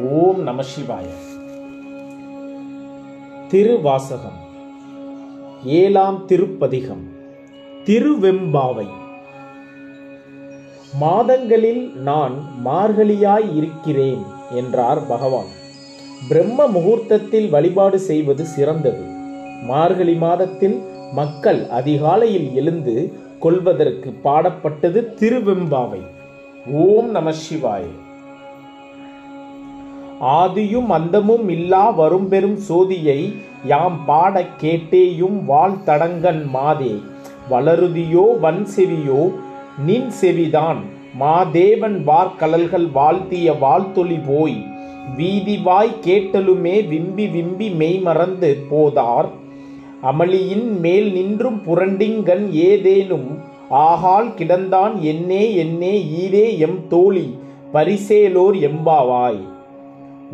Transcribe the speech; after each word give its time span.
ஓம் 0.00 0.42
நம 0.42 0.62
சிவாய. 0.62 1.06
திருவாசகம். 3.48 4.38
ஏழாம் 5.64 6.26
திருப்பதிகம். 6.26 7.08
திருவெம்பாவை. 7.84 8.86
மாதங்களில் 10.94 11.92
நான் 11.96 12.34
மார்கழியாய் 12.64 13.56
இருக்கிறேன் 13.56 14.22
என்றார் 14.50 15.06
பகவான். 15.06 15.50
பிரம்ம 16.28 16.66
முகூர்த்தத்தில் 16.66 17.50
வழிபாடு 17.50 17.98
செய்வது 17.98 18.44
சிறந்தது. 18.44 19.02
மார்கழி 19.62 20.14
மாதத்தில் 20.14 20.82
மக்கள் 21.12 21.68
அதிகாலையில் 21.68 22.54
எழுந்து 22.54 23.12
கொள்வதற்கு 23.40 24.14
பாடப்பட்டது 24.24 25.14
திருவெம்பாவை. 25.20 26.00
ஓம் 26.72 27.10
நம 27.10 27.30
சிவாயே. 27.30 28.01
ஆதியும் 30.22 30.86
அந்தமும் 30.86 31.48
இல்லா 31.48 31.90
வரும்பெரும் 31.90 32.58
சோதியை 32.68 33.34
யாம் 33.66 34.04
பாடக் 34.04 34.60
கேட்டேயும் 34.60 35.44
வாழ் 35.44 35.72
தடங்கன் 35.86 36.46
மாதே. 36.46 37.00
வளருதியோ 37.50 38.38
வன் 38.40 38.66
செவியோ 38.76 39.32
நின் 39.86 40.10
செவிதான். 40.20 40.76
மாதேவன் 41.20 42.04
வார்கலல்கள் 42.04 42.86
வாழ்த்திய 42.86 43.58
வாழ்த்தொளி 43.58 44.18
போய். 44.26 44.64
வீதிவாய் 45.16 45.94
கேட்டலுமே 46.06 46.88
விம்பி 46.88 47.26
விம்பி 47.26 47.70
மெய்மறந்து 47.70 48.56
போதார். 48.70 49.28
அமளியின் 50.02 50.80
மேல் 50.80 51.12
நின்றும் 51.12 51.62
புரண்டிங்கன் 51.66 52.50
ஏதேனும் 52.50 53.38
ஆகால் 53.70 54.28
கிடந்தான் 54.28 55.00
என்னே 55.00 55.54
என்னே 55.54 56.06
ஈரே 56.22 56.58
எம் 56.58 56.88
தோழி 56.88 57.36
பரிசேலோர் 57.72 58.56
எம்பாவாய். 58.56 59.51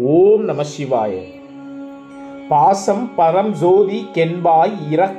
ஓம் 0.06 0.42
நம 0.44 0.62
சிவாய. 0.62 1.12
பாசம் 2.48 3.10
பரம் 3.16 3.50
ஜோதி 3.50 4.04
கென்பாய் 4.14 4.74
இறக் 4.90 5.16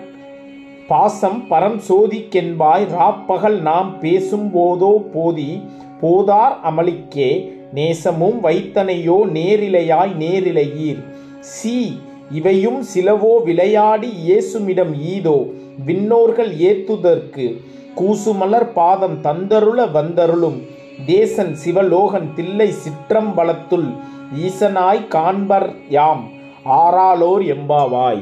பாசம் 0.88 1.44
பரம் 1.50 1.78
சோதி 1.78 2.20
கென்பாய் 2.30 2.86
ராப்பகல் 2.94 3.58
நாம் 3.60 4.00
பேசும் 4.00 4.46
போதோ 4.54 4.92
போதி 5.14 5.62
போதார் 6.02 6.56
அமளிக்கே 6.70 7.30
நேசமும் 7.74 8.38
வைத்தனையோ 8.44 9.18
நேரிலையாய் 9.38 10.14
நேரிலையீர். 10.24 11.02
சி 11.40 12.00
இவையும் 12.32 12.82
சிலவோ 12.94 13.34
விளையாடி 13.44 14.12
இயேசுமிடம் 14.28 14.94
ஈதோ 15.14 15.38
விண்ணோர்கள் 15.86 16.54
ஏத்துதற்கு. 16.70 17.48
கூசுமலர் 17.96 18.70
பாதம் 18.74 19.18
தந்தருள 19.24 19.92
வந்தருளும் 19.92 20.62
தேசன் 21.06 21.54
சிவலோகன் 21.66 22.34
தில்லை 22.34 22.70
சிற்றம்பலத்துள் 22.84 23.90
ஈசனாய் 24.38 25.08
காண்பர் 25.08 25.74
யாம் 25.90 26.32
ஆறாலோர் 26.64 27.44
எம்பாவாய். 27.44 28.22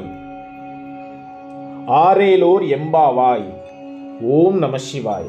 ஆரேலோர் 1.86 2.64
எம்பாவாய் 2.76 3.44
ஓம் 4.22 4.58
நம 4.58 4.76
சிவாய. 4.92 5.24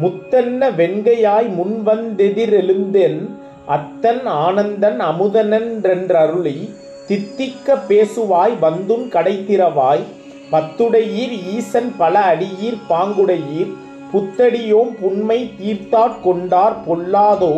முத்தன்ன 0.00 0.70
வெண்கையாய் 0.76 1.48
முன்வந்தெதிரெழுந்தென் 1.58 3.20
அத்தன் 3.68 4.24
ஆனந்தன் 4.24 5.00
அமுதனன்றருளி 5.00 6.70
தித்திக்க 7.08 7.76
பேசுவாய் 7.88 8.54
வந்துன் 8.60 9.08
கடைத்திரவாய் 9.08 10.04
பத்துடையீர் 10.50 11.36
ஈசன் 11.56 11.92
பல 11.98 12.20
அடியீர் 12.20 12.80
பாங்குடையீர் 12.88 13.72
புத்தடியோம் 14.12 14.92
புன்மை 15.00 15.50
தீர்த்தாற் 15.60 16.20
கொண்டார் 16.20 16.76
பொல்லாதோ 16.88 17.54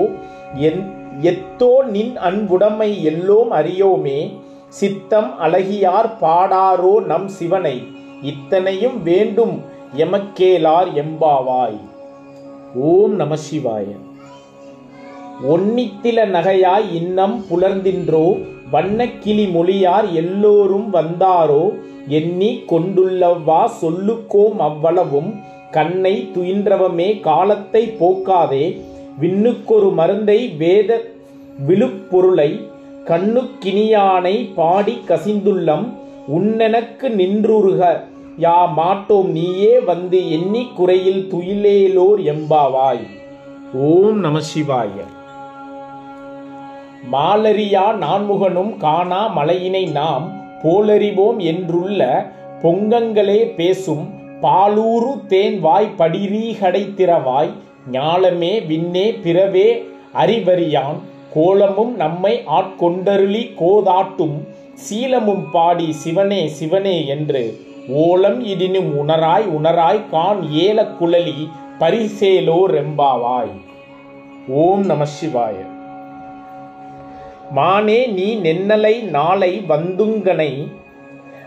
என் 0.54 0.96
எத்தோ 1.20 1.82
நின் 1.82 2.16
அன்புடைமை 2.16 3.02
எல்லோம் 3.02 3.52
அறியோமே 3.52 4.36
சித்தம் 4.68 5.40
அழகியார் 5.40 6.18
பாடாரோ 6.20 7.04
நம் 7.06 7.28
சிவனை 7.28 7.82
இத்தனையும் 8.22 9.02
வேண்டும் 9.02 9.62
எமக்கேலார் 9.96 10.88
எம்பாவாய். 10.94 11.80
ஓம் 12.74 13.14
நம 13.14 13.34
சிவாய. 13.34 13.84
ஒன்னித்தில 15.48 16.26
நகையாய் 16.26 16.94
இன்னம் 16.94 17.44
புலர்ந்தின்றோ 17.50 18.44
வண்ணக்கிளி 18.72 19.50
மொழியார் 19.50 20.12
எல்லோரும் 20.12 20.92
வந்தாரோ 20.92 21.78
எண்ணி 22.08 22.64
கொண்டுள்ளவா 22.68 23.68
சொல்லுக்கோம் 23.82 24.56
அவ்வளவும் 24.56 25.40
கண்ணை 25.70 26.30
துயின்றவமே 26.34 27.20
காலத்தை 27.20 27.88
போக்காதே 27.98 28.82
விண்ணுக்கொரு 29.20 29.92
மருந்தை 29.92 30.48
வேத 30.48 31.00
விழுப்பொருளை 31.68 32.50
கண்ணுக்கினியானை 33.04 34.36
பாடி 34.54 34.94
கசிந்துள்ளம் 35.08 35.86
உன்னெனக்கு 36.36 37.08
நின்றுருக. 37.20 37.82
யா 38.40 38.72
மாட்டோம் 38.72 39.30
நீயே 39.30 39.78
வந்து 39.78 40.30
எண்ணி 40.30 40.66
குறையில் 40.74 41.28
துயிலேலோர் 41.32 42.20
எம்பாவாய். 42.32 43.06
ஓம் 43.74 44.20
நம 44.20 44.38
சிவாய. 44.38 44.96
மாலரியா 47.12 47.86
நான்முகனும் 48.02 48.76
காணா 48.76 49.36
மலையினை 49.36 49.90
நாம் 49.90 50.26
போலறிவோம் 50.62 51.40
என்றுள்ள 51.52 52.02
பொங்கங்களே 52.62 53.40
பேசும் 53.56 54.04
பாலூரு 54.42 55.26
தேன் 55.26 55.60
வாய் 55.60 55.94
படிரீகடை 55.98 56.82
திறவாய் 56.94 57.52
ஞாலமே 57.92 58.66
விண்ணே 58.66 59.22
பிறவே 59.22 59.88
அறிவறியான். 60.14 60.98
கோலமும் 61.34 61.96
நம்மை 61.96 62.42
ஆட்கொண்டருளி 62.46 63.54
கோதாட்டும். 63.54 64.48
சீலமும் 64.74 65.50
பாடி 65.52 65.92
சிவனே 65.92 66.48
சிவனே 66.48 67.06
என்று. 67.06 67.58
ஓலம் 67.88 68.46
இடினும் 68.46 68.90
உணராய் 69.02 69.44
உணராய் 69.62 70.10
கான் 70.10 70.40
ஏல 70.42 70.86
குழலி 71.00 71.48
பரிசேலோ 71.80 72.60
ரெம்பாவாய். 72.66 73.50
ஓம் 74.48 74.86
நம 74.86 75.04
சிவாய. 75.04 75.54
மானே 77.50 78.06
நீ 78.06 78.36
நென்னலை 78.36 79.02
நாளை 79.02 79.62
வந்துங்கனை. 79.68 80.72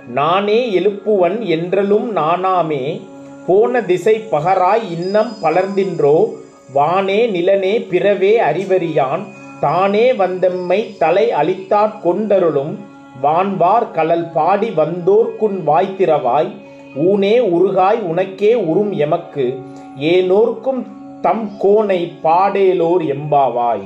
நானே 0.08 0.80
எழுப்புவன் 0.80 1.40
என்றலும் 1.40 2.16
நானாமே. 2.16 3.02
போன 3.48 3.82
திசை 3.82 4.22
பகராய் 4.32 4.92
இன்னம் 4.92 5.32
பலர்ந்தின்றோ? 5.42 6.34
வானே 6.76 7.30
நிலனே 7.30 7.80
பிறவே 7.80 8.40
அறிவறியான். 8.40 9.24
தானே 9.60 10.12
வந்தெம்மை 10.12 10.98
தலை 10.98 11.32
அளித்தாற் 11.32 12.02
கொண்டருளும். 12.02 12.78
வான்வார் 13.24 13.92
கலல் 13.92 14.32
பாடி 14.32 14.70
வந்தோர்க்குன் 14.70 15.68
வாய்த்திரவாய் 15.68 16.52
ஊனே 16.98 17.40
உருகாய் 17.40 18.00
உனக்கே 18.00 18.54
உறும் 18.54 18.92
எமக்கு. 18.92 19.60
ஏனோர்க்கும் 20.00 20.86
தம் 21.22 21.52
கோனை 21.60 22.12
பாடேலோர் 22.24 23.04
எம்பாவாய். 23.04 23.86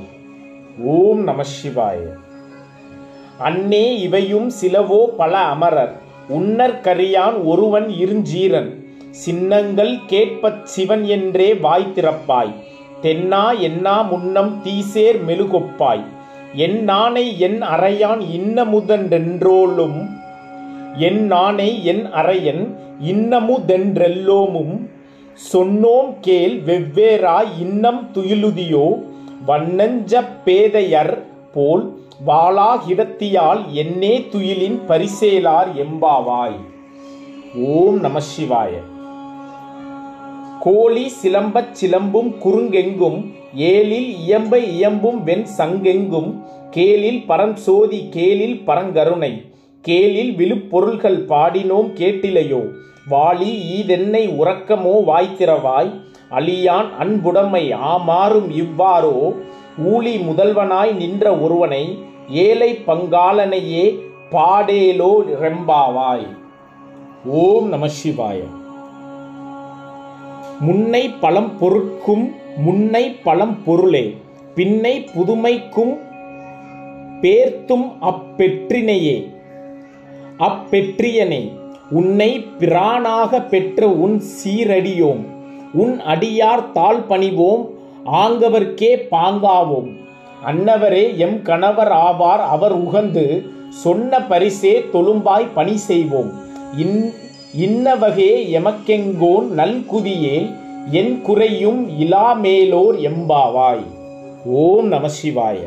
ஓம் 0.83 1.23
நம 1.23 1.43
சிவாய. 1.43 1.97
அன்னே 3.37 3.99
இவையும் 3.99 4.51
சிலவோ 4.61 5.05
பல 5.17 5.37
அமரர். 5.37 5.95
உன்னர் 6.27 6.81
கரியான் 6.81 7.45
ஒருவன் 7.45 7.87
இருஞ்சீரன். 7.87 8.84
சின்னங்கள் 9.23 9.93
கேட்பச் 10.07 10.63
சிவன் 10.63 11.03
என்றே 11.15 11.53
வாய் 11.53 11.91
திறப்பாய். 11.95 12.53
தென்னா 13.03 13.43
என்னா 13.59 13.95
முன்னம் 14.01 14.51
தீசேர் 14.63 15.19
மெழுகொப்பாய். 15.27 16.03
என் 16.53 16.77
நானை 16.89 17.23
என் 17.37 17.59
அறையான் 17.61 18.21
இன்னமுதன்றென்றோலும் 18.37 19.97
என் 20.97 21.21
நானை 21.31 21.69
என் 21.83 22.03
அறையன் 22.13 22.63
இன்னமுதென்றெல்லோமும் 23.11 24.75
சொன்னோம் 25.53 26.09
கேள் 26.21 26.55
வெவ்வேறாய் 26.61 27.51
இன்னம் 27.59 28.01
துயிலுதியோ. 28.13 28.87
வண்ணஞ்ச 29.47 30.23
பேதையர் 30.45 31.13
போல் 31.53 31.85
வாளாகிடத்தியால் 32.27 33.63
என்னே 33.81 34.13
துயிலின் 34.31 34.79
பரிசேலார் 34.87 35.71
எம்பாவாய். 35.83 36.59
ஓம் 37.73 37.99
நம 37.99 38.19
சிவாய. 38.31 38.73
கோழி 40.59 41.11
சிலம்பச் 41.21 41.73
சிலம்பும் 41.73 42.37
குறுங்கெங்கும் 42.43 43.33
ஏலில் 43.55 44.15
இயம்ப 44.17 44.57
இயம்பும் 44.57 45.23
வெண் 45.23 45.47
சங்கெங்கும் 45.57 46.43
கேலில் 46.71 47.25
பரஞ்சோதி 47.25 48.09
கேலில் 48.09 48.63
பரங்கருணை 48.67 49.45
கேலில் 49.81 50.35
விழுப்பொருள்கள் 50.35 51.25
பாடினோம் 51.27 51.89
கேட்டிலையோ 51.93 52.61
வாளி 53.09 53.51
ஈதென்னை 53.77 54.27
உறக்கமோ 54.37 55.03
வாய்த்திரவாய் 55.05 55.91
அழியான் 56.29 56.89
அன்புடைமை 56.99 57.73
ஆமாறும் 57.73 58.49
இவ்வாறோ 58.55 59.33
ஊழி 59.83 60.17
முதல்வனாய் 60.17 60.93
நின்ற 60.95 61.37
ஒருவனை 61.39 61.99
ஏழை 62.29 62.79
பங்காளனையே 62.87 63.85
பாடேலோ 64.31 65.11
ரெம்பாவாய். 65.41 66.27
ஓம் 67.25 67.69
நம 67.69 67.87
சிவாயம் 68.03 68.64
முன்னை 70.59 71.09
பழம் 71.19 71.57
பொருட்கும் 71.57 72.35
முன்னை 72.65 73.15
பழம் 73.23 73.63
பொருளே. 73.63 74.15
பின்னை 74.55 75.07
புதுமைக்கும் 75.15 75.97
பேர்த்தும் 77.21 77.91
அப்பெற்றினையே. 78.01 79.33
அப்பெற்றியனே 80.39 81.51
உன்னை 81.89 82.45
பிரானாக 82.59 83.47
பெற்ற 83.47 83.89
உன் 83.89 84.21
சீரடியோம். 84.21 85.23
உன் 85.73 86.01
அடியார் 86.01 86.71
தாழ் 86.71 87.01
பணிவோம் 87.09 87.69
ஆங்கவர்க்கே 88.05 89.07
பாங்காவோம். 89.11 89.89
அன்னவரே 90.45 91.17
எம் 91.17 91.41
கணவர் 91.41 91.91
ஆவார் 91.91 92.43
அவர் 92.47 92.83
உகந்து 92.83 93.47
சொன்ன 93.69 94.19
பரிசே 94.19 94.85
தொழும்பாய் 94.93 95.47
பணி 95.53 95.77
செய்வோம். 95.77 96.31
இன் 96.77 97.11
இன்னவகே 97.59 98.31
எமக்கெங்கோன் 98.49 99.45
நல்குதியே 99.57 100.53
என் 100.91 101.21
குறையும் 101.21 101.89
இலாமேலோர் 101.99 102.97
எம்பாவாய். 102.99 103.85
ஓம் 104.45 104.87
நம 104.87 105.07
சிவாய. 105.07 105.57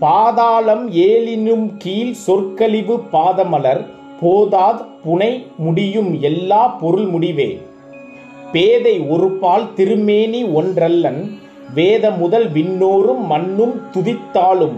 பாதாளம் 0.00 0.92
ஏலினும் 0.92 1.72
கீழ் 1.78 2.12
சொற்கழிவு 2.12 3.02
பாதமலர் 3.12 3.86
போதாத் 4.20 4.84
புனை 5.04 5.46
முடியும் 5.56 6.20
எல்லா 6.20 6.68
பொருள் 6.68 7.06
முடிவே. 7.06 7.60
பேதை 8.52 9.00
ஒருபால் 9.00 9.74
திருமேனி 9.74 10.44
ஒன்றல்லன் 10.44 11.38
வேத 11.74 12.10
முதல் 12.10 12.52
விண்ணோரும் 12.52 13.26
மண்ணும் 13.26 13.80
துதித்தாலும் 13.92 14.76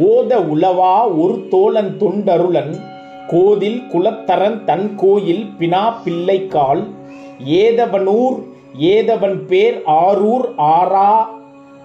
ஓத 0.00 0.36
உளவா 0.36 1.20
ஒரு 1.20 1.46
தோழன் 1.50 1.96
தொண்டருளன் 2.00 2.92
கோதில் 3.26 3.80
குலத்தரன் 3.92 4.64
தன் 4.64 4.94
கோயில் 4.96 5.44
பினா 5.58 5.84
பிள்ளைக்கால் 6.04 6.82
ஏதவனூர் 7.44 8.38
ஏதவன் 8.78 9.38
பேர் 9.46 9.82
ஆரூர் 9.84 10.46
ஆரா 10.56 11.10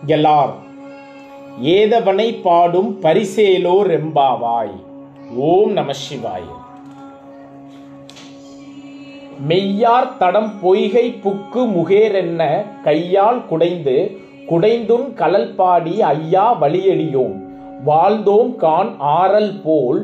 எலார் 0.05 0.55
ஏதவனை 1.61 2.41
பாடும் 2.41 2.99
பரிசேலோ 3.01 3.75
ரெம்பாவாய். 3.91 4.75
ஓம் 5.35 5.71
நம 5.71 5.91
சிவாய. 5.93 6.45
மெய்யார் 9.47 10.17
தடம் 10.17 10.51
பொய்கை 10.61 11.15
புக்கு 11.23 11.61
முகேரென்ன 11.75 12.41
கையால் 12.83 13.45
குடைந்து 13.45 13.97
குடைந்துன் 14.49 15.13
கலல் 15.13 15.55
பாடி 15.55 16.01
ஐயா 16.01 16.45
வழியடியோம் 16.61 17.37
வாழ்ந்தோம் 17.85 18.55
கான் 18.55 18.91
ஆறல் 18.99 19.53
போல் 19.63 20.01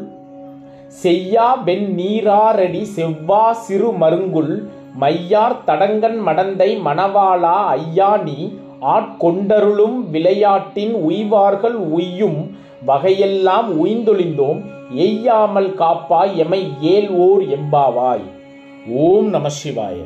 செய்யா 1.01 1.47
வெண் 1.67 1.87
நீராரடி 1.97 2.81
செவ்வா 2.95 3.43
சிறு 3.65 3.89
மருங்குல் 4.01 4.53
மையார் 5.01 5.57
தடங்கன் 5.65 6.19
மடந்தை 6.27 6.69
மணவாளா 6.85 7.57
ஐயா 7.79 8.11
நீ 8.17 8.37
ஆட்கொண்டருளும் 8.95 9.97
விளையாட்டின் 10.13 10.93
உய்வார்கள் 11.09 11.77
உய்யும் 11.97 12.39
வகையெல்லாம் 12.87 13.69
உய்ந்தொழிந்தோம் 13.83 14.59
எய்யாமல் 15.05 15.71
காப்பாய் 15.73 16.33
எமை 16.37 16.61
ஏல் 16.93 17.09
ஓர் 17.25 17.43
எம்பாவாய். 17.57 18.25
ஓம் 19.03 19.29
நம 19.29 19.47
சிவாய. 19.63 19.99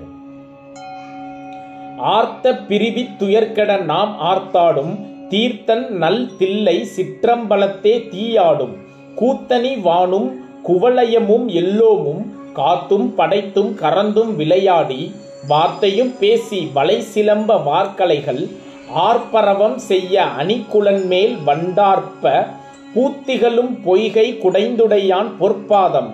ஆர்த்த 2.15 2.53
பிரிவி 2.67 3.03
துயர்கட 3.19 3.71
நாம் 3.83 4.13
ஆர்த்தாடும் 4.31 4.93
தீர்த்தன் 5.29 5.87
நல் 6.03 6.23
தில்லை 6.37 6.77
சிற்றம்பலத்தே 6.95 7.95
தீயாடும் 8.11 8.75
கூத்தனி 9.19 9.73
வானும் 9.81 10.29
குவளையமும் 10.67 11.45
எல்லோமும் 11.45 12.37
காத்தும் 12.55 13.15
படைத்தும் 13.15 13.77
கறந்தும் 13.77 14.35
விளையாடி 14.35 15.15
வார்த்தையும் 15.47 16.17
பேசி 16.19 16.69
வலை 16.73 17.03
சிலம்ப 17.15 17.63
வார்க்கலைகள் 17.63 18.49
ஆர்ப்பரவம் 18.95 19.75
செய்ய 19.75 20.25
அணிக்குலன் 20.39 21.05
மேல் 21.05 21.37
வண்டார்ப்ப 21.37 22.47
பூத்திகளும் 22.95 23.81
பொய்கை 23.83 24.33
குடைந்துடையான் 24.33 25.31
பொற்பாதம் 25.39 26.13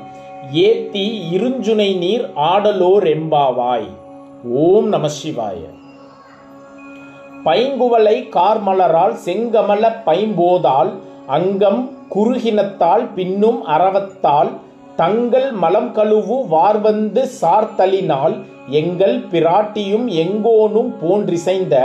ஏத்தி 0.51 1.21
இருஞ்சுனை 1.31 1.97
நீர் 1.97 2.31
ஆடலோர் 2.35 3.03
எம்பாவாய் 3.03 3.87
ஓம் 4.43 4.87
நம 4.87 5.07
சிவாய. 5.07 5.73
பைங்குவலை 7.45 8.29
கார்மலரால் 8.29 9.15
செங்கமல 9.25 9.91
பைம்போதால் 10.05 10.91
அங்கம் 11.27 11.94
குறுகினத்தால் 12.09 13.13
பின்னும் 13.13 13.67
அறவத்தால் 13.67 14.49
தங்கள் 14.95 15.51
மலம் 15.51 15.95
கழுவு 15.95 16.47
வார்வந்து 16.47 17.23
சார்த்தலினால் 17.41 18.35
எங்கள் 18.69 19.17
பிராட்டியும் 19.31 20.07
எங்கோனும் 20.23 20.91
போன்றிசைந்த 21.01 21.75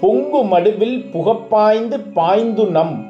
பொங்கு 0.00 0.44
மடுவில் 0.44 0.98
புகப்பாய்ந்து 1.12 2.00
பாய்ந்து 2.14 2.66
நம். 2.66 3.06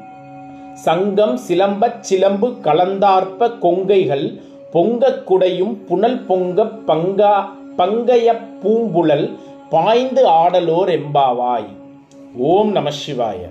சங்கம் 0.75 1.39
சிலம்பச் 1.49 2.01
சிலம்பு 2.01 2.49
கலந்தார்ப்ப 2.63 3.51
கொங்கைகள் 3.59 4.41
பொங்கக் 4.73 5.23
குடையும் 5.27 5.75
புனல் 5.85 6.21
பொங்க 6.27 6.65
பங்கா 6.65 7.35
பங்கைய 7.77 8.29
பூம்புழல் 8.63 9.39
பாய்ந்து 9.71 10.29
ஆடலோர் 10.29 11.01
எம்பாவாய் 11.01 11.69
ஓம் 12.37 12.71
நம 12.71 12.91
சிவாய. 12.91 13.43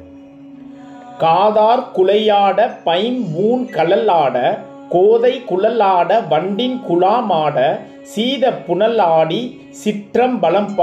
காதார் 1.17 1.91
குலையாட 1.91 2.77
பைம்பூன் 2.85 3.65
கழலாட 3.69 4.59
கோதை 4.89 5.41
குழலாட 5.49 6.27
வண்டின் 6.29 6.79
குலாமாட 6.89 7.79
சீத 8.01 8.51
புனல் 8.51 8.97
ஆடி 8.97 9.59
சிற்றம் 9.69 10.39
பலம் 10.39 10.75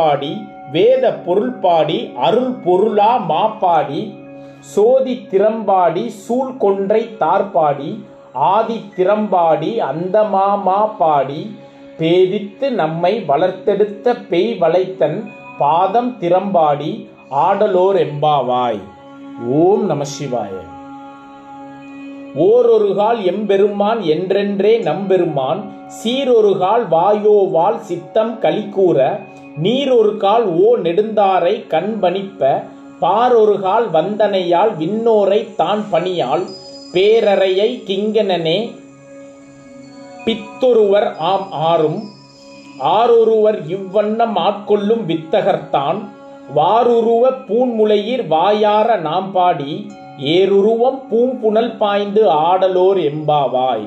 வேத 0.73 1.13
பொருள் 1.13 1.53
பாடி 1.53 2.13
அருள் 2.17 2.53
பொருளா 2.65 3.17
மாப்பாடி 3.29 4.15
சோதி 4.61 5.27
திறம்பாடி 5.31 6.07
சூழ் 6.07 6.57
கொன்றை 6.57 7.11
தார்பாடி 7.21 8.05
ஆதி 8.33 8.85
திறம்பாடி 8.97 9.77
அந்த 9.77 10.25
மாமா 10.25 10.87
பாடி 10.87 11.57
பேதித்து 11.99 12.71
நம்மை 12.71 13.25
வளர்த்தெடுத்த 13.29 14.15
பேய் 14.29 14.59
வளைத்தன் 14.59 15.31
பாதம் 15.59 16.17
திறம்பாடி 16.21 17.09
ஆடலோர் 17.31 17.97
எம்பாவாய். 17.97 18.81
ஓம் 19.49 19.87
நம 19.87 20.05
சிவாய. 20.19 20.53
ஓரொருகால் 22.35 23.25
எம்பெருமான் 23.25 24.01
என்றென்றே 24.01 24.79
நம்பெருமான் 24.79 25.61
சீரொருகால் 25.89 26.89
வாயோவால் 26.91 27.79
சித்தம் 27.81 28.39
கலிக்கூற 28.41 29.19
நீரொரு 29.57 30.17
கால் 30.17 30.45
ஓ 30.45 30.77
நெடுந்தாரை 30.77 31.67
கண்பணிப்ப 31.69 32.63
பாரொருகால் 33.01 33.91
வந்தனையால் 33.91 34.77
விண்ணோரை 34.77 35.55
தான் 35.55 35.85
பணியால் 35.93 36.45
பேரறையை 36.93 37.83
கிங்கனனே 37.87 38.71
பித்தொருவர் 40.25 41.17
ஆம் 41.19 41.51
ஆறும் 41.53 42.01
ஆரொருவர் 42.79 43.69
இவ்வண்ணம் 43.69 44.37
ஆட்கொள்ளும் 44.39 45.05
வித்தகர்தான் 45.07 46.01
வாருருவ 46.57 47.25
பூன்முளையீர் 47.49 48.27
வாயார 48.27 48.97
நாம் 48.97 49.33
பாடி 49.33 49.87
ஏருருவம் 50.19 50.99
பூம்புணல் 51.11 51.77
பாய்ந்து 51.77 52.31
ஆடலோர் 52.31 52.99
எம்பாவாய். 52.99 53.87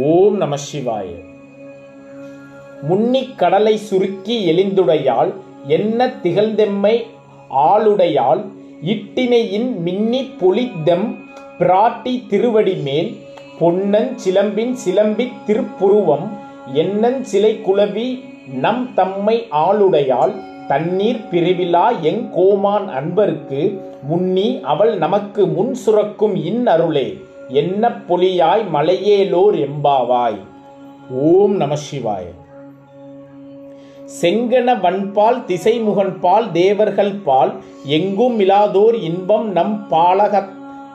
ஓம் 0.00 0.36
நம 0.36 0.56
சிவாய. 0.56 1.06
முன்னிக் 2.82 3.38
கடலை 3.38 3.76
சுருக்கி 3.76 4.36
எளிந்துடையால் 4.52 5.32
என்ன 5.66 6.06
திகழ்ந்தெம்மை 6.22 7.04
ஆளுடையால் 7.56 8.42
இட்டினையின் 8.84 9.76
மின்னி 9.76 10.30
பொலித்தெம் 10.40 11.14
பிராட்டி 11.58 12.26
திருவடி 12.26 12.74
மேல் 12.74 13.16
பொன்னன் 13.58 14.16
சிலம்பின் 14.24 14.74
சிலம்பித் 14.86 15.38
திருப்புருவம் 15.46 16.28
என்னன் 16.72 17.24
சிலை 17.24 17.60
குலவி 17.62 18.24
நம் 18.52 18.94
தம்மை 18.94 19.46
ஆளுடையால் 19.50 20.34
தண்ணீர் 20.72 21.24
பிரிவிலா 21.30 22.00
எங் 22.00 22.30
கோமான் 22.30 22.88
அன்பருக்கு 22.88 23.60
முன்னி 24.02 24.60
அவள் 24.62 24.98
நமக்கு 24.98 25.46
முன் 25.46 25.74
சுரக்கும் 25.74 26.34
இன் 26.44 26.66
அருளே 26.66 27.08
என்ன 27.48 27.90
பொலியாய் 28.08 28.62
மலையேலோர் 28.72 29.56
எம்பாவாய். 29.58 30.38
ஓம் 31.10 31.56
நம 31.56 31.74
சிவாய. 31.76 32.24
செங்கன 34.20 34.80
வன்பால் 34.80 35.44
திசைமுகன் 35.44 36.20
பால் 36.20 36.52
தேவர்கள் 36.52 37.14
பால் 37.24 37.52
எங்கும் 37.84 38.40
இலாதோர் 38.40 39.02
இன்பம் 39.02 39.52
நம் 39.52 39.86
பாலக 39.90 40.44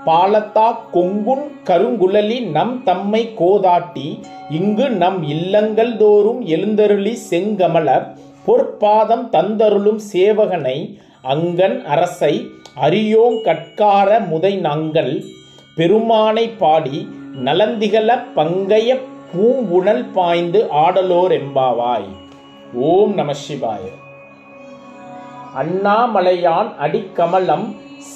பாலத்தா 0.06 0.68
கொங்குன் 0.94 1.46
கருங்குழலி 1.64 2.50
நம் 2.50 2.84
தம்மை 2.84 3.34
கோதாட்டி 3.40 4.20
இங்கு 4.50 4.90
நம் 4.90 5.24
இல்லங்கள் 5.24 5.98
தோறும் 5.98 6.42
எழுந்தருளி 6.46 7.18
செங்கமலர் 7.30 8.06
பொற்பாதம் 8.48 9.26
தந்தருளும் 9.30 10.02
சேவகனை 10.14 10.78
அங்கன் 11.24 11.86
அரசை 11.86 12.34
அரியோங் 12.76 13.42
கட்கார 13.42 14.20
முதை 14.20 14.60
நங்கள் 14.60 15.14
பெருமானை 15.76 16.50
பாடி 16.58 17.00
நலந்திகழ 17.36 18.18
பங்கைய 18.36 18.90
பூங்குணல் 19.34 20.06
பாய்ந்து 20.14 20.60
ஆடலோர் 20.74 21.32
எம்பாவாய் 21.32 22.08
ஓம் 22.74 23.14
நம 23.14 23.34
சிவாய. 23.34 23.84
அண்ணாமலையான் 25.56 26.76
அடிக்கமலம் 26.78 27.68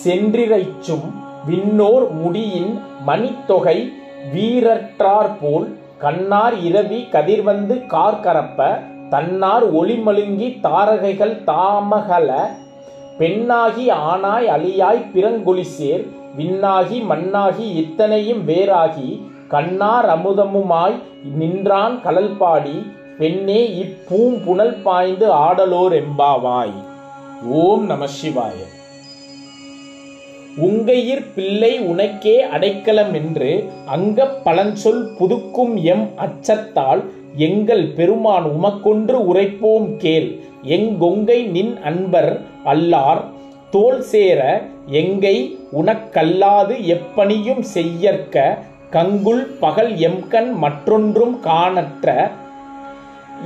சென்றிரைச்சும் 0.04 1.06
விண்ணோர் 1.46 2.12
முடியின் 2.14 2.72
மணித்தொகை 3.06 3.78
வீரற்றார் 4.34 5.38
போல் 5.42 5.68
கண்ணார் 6.00 6.58
இரவி 6.62 7.10
கதிர்வந்து 7.10 7.76
கார்கரப்ப 7.88 8.60
தன்னார் 9.12 9.75
ஒளிமழுங்கி 9.75 10.60
தாரகைகள் 10.60 11.44
தாமகல 11.44 12.48
பெண்ணாகி 13.18 13.89
ஆனாய் 13.89 14.48
அழியாய் 14.48 15.06
பிறங்கொலிசேர் 15.13 16.06
விண்ணாகி 16.38 17.00
மண்ணாகி 17.10 17.75
இத்தனையும் 17.75 18.48
வேறாகி 18.48 19.22
கண்ணார் 19.48 20.06
அமுதமுமாய் 20.06 21.00
நின்றான் 21.38 22.01
கடல் 22.01 22.38
பாடி 22.38 22.86
பெண்ணே 23.18 23.84
இப்பூம் 23.84 24.44
புனல் 24.46 24.82
பாய்ந்து 24.82 25.32
ஆடலோர் 25.32 26.03
எம்பாவாய். 26.03 26.74
ஓம் 27.50 27.86
நம 27.86 28.06
சிவாய. 28.06 28.60
உங்கையிற் 30.62 31.25
பிள்ளை 31.36 31.80
உனக்கே 31.80 32.41
அடைக்கலம் 32.41 33.13
என்று 33.13 33.72
அங்கப் 33.86 34.38
பழஞ்சொல் 34.46 35.03
புதுக்கும் 35.20 35.82
எம் 35.82 36.10
அச்சத்தால் 36.15 37.12
எங்கள் 37.36 37.86
பெருமான் 37.86 38.44
உமக்கொன்று 38.44 39.34
உரைப்போம் 39.34 39.98
கேள். 39.98 40.40
எங்கொங்கை 40.64 41.50
நின் 41.50 41.78
அன்பர் 41.84 42.42
அல்லார் 42.66 43.22
தோல் 43.70 44.02
சேர 44.02 44.62
எங்கை 44.86 45.58
உனக்கல்லாது 45.82 46.98
எப்பணியும் 46.98 47.60
செய்யற்க 47.60 48.58
கங்குல் 48.92 49.48
பகல் 49.60 49.96
எம்கண் 49.96 50.54
மற்றொன்றும் 50.54 51.40
காணற்ற 51.40 52.32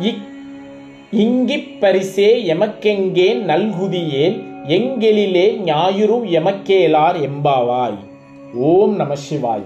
இக் 0.01 0.33
இங்கிப் 1.11 1.77
பரிசே 1.79 2.43
எமக்கெங்கே 2.45 3.35
நல்குதியேன் 3.35 4.43
எங்கெழிலே 4.67 5.57
ஞாயிறு 5.57 6.17
எமக்கேலார் 6.19 7.29
எம்பாவாய். 7.29 7.97
ஓம் 8.53 8.95
நம 8.95 9.13
சிவாய. 9.13 9.61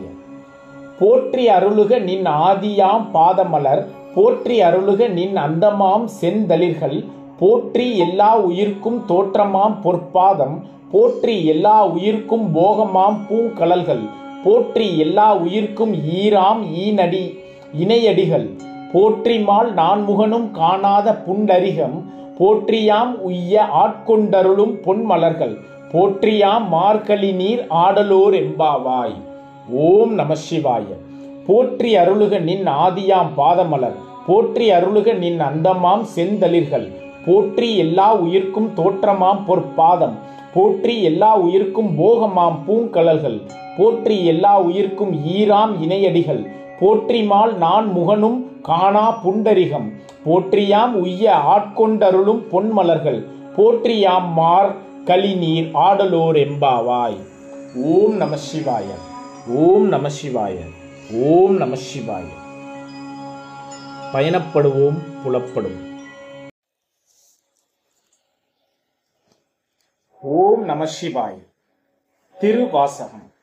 போற்றி 0.99 1.47
அருளுக 1.47 1.99
நின் 1.99 2.25
ஆதியாம் 2.25 3.05
பாதமலர் 3.13 3.85
போற்றி 4.15 4.55
அருளுக 4.61 5.07
நின் 5.07 5.37
அந்தமாம் 5.37 6.05
செந்தளிர்கள் 6.21 6.97
போற்றி 7.37 7.97
எல்லா 7.97 8.37
உயிர்க்கும் 8.39 8.99
தோற்றமாம் 9.07 9.75
பொற்பாதம் 9.83 10.57
போற்றி 10.91 11.45
எல்லா 11.45 11.85
உயிர்க்கும் 11.85 12.47
போகமாம் 12.53 13.19
பூங்கலல்கள் 13.29 14.03
போற்றி 14.43 14.97
எல்லா 14.97 15.27
உயிர்க்கும் 15.35 15.93
ஈராம் 15.93 16.63
ஈனடி 16.85 17.23
இணையடிகள் 17.73 18.47
போற்றிமால் 18.93 19.69
நான்முகனும் 19.73 20.51
காணாத 20.51 21.13
புண்டரிகம் 21.25 21.97
போற்றியாம் 22.39 23.13
உய்ய 23.21 23.65
ஆட்கொண்டருளும் 23.83 24.75
பொன்மலர்கள் 24.85 25.55
போற்றியாம் 25.93 26.67
மார்கழி 26.67 27.31
நீர் 27.31 27.63
ஆடலோர் 27.69 28.35
எம்பாவாய் 28.35 29.17
ஓம் 29.85 30.13
நம 30.13 30.33
சிவாய. 30.49 30.87
போற்றி 31.49 31.95
அருளுக 31.95 32.39
நின் 32.39 32.67
ஆதியாம் 32.79 33.31
பாதமலர் 33.35 33.97
போற்றி 34.25 34.71
அருளுக 34.71 35.13
நின் 35.13 35.41
அந்தமாம் 35.41 36.03
செந்தளிர்கள் 36.15 36.87
போற்றி 37.25 37.77
எல்லா 37.77 38.15
உயிர்க்கும் 38.15 38.69
தோற்றமாம் 38.75 39.41
பொற்பாதம் 39.45 40.15
போற்றி 40.53 41.01
எல்லா 41.01 41.31
உயிர்க்கும் 41.37 41.91
போகமாம் 41.97 42.59
பூங்கலல்கள் 42.67 43.39
போற்றி 43.77 44.25
எல்லா 44.25 44.53
உயிர்க்கும் 44.59 45.13
ஈராம் 45.33 45.73
இணையடிகள் 45.81 46.41
போற்றிமால் 46.79 47.53
நான் 47.57 47.87
முகனும் 47.87 48.39
காணா 48.61 49.05
புண்டரிகம் 49.23 49.87
போற்றியாம் 50.23 50.93
உய்ய 50.93 51.25
ஆட்கொண்டருளும் 51.55 52.41
பொன்மலர்கள் 52.51 53.19
போற்றியாம் 53.55 54.29
மார் 54.33 54.71
களிநீர் 55.05 55.69
ஆடலோர் 55.79 56.37
எம்பாவாய். 56.37 57.19
ஓம் 57.91 58.17
நம 58.17 58.35
சிவாய 58.47 58.89
ஓம் 59.61 59.87
நம 59.87 60.09
சிவாயன் 60.09 60.73
ஓம் 61.13 61.57
நம 61.57 61.75
சிவாய. 61.75 62.25
பயணப்படுவோம் 64.13 65.21
புலப்படும். 65.23 66.01
ஓம் 70.21 70.63
நம 70.63 70.85
சிவாய. 70.85 71.47
திருவாசகம். 72.39 73.33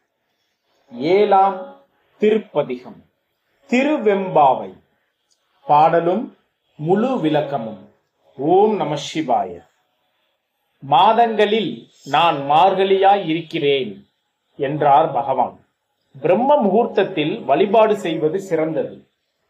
ஏழாம் 0.93 1.81
திருப்பதிகம். 2.19 3.05
திருவெம்பாவை. 3.69 4.83
பாடலும் 5.65 6.37
முழு 6.77 7.21
விளக்கமும். 7.21 7.95
ஓம் 8.37 8.77
நம 8.77 8.95
சிவாய. 9.15 9.67
மாதங்களில் 10.81 11.91
நான் 12.05 12.37
மார்கழியாய் 12.37 13.29
இருக்கிறேன் 13.29 14.09
என்றார் 14.57 15.13
பகவான். 15.13 15.66
பிரம்ம 16.21 16.57
முகூர்த்தத்தில் 16.57 17.45
வழிபாடு 17.45 17.95
செய்வது 17.97 18.41
சிறந்தது. 18.41 18.95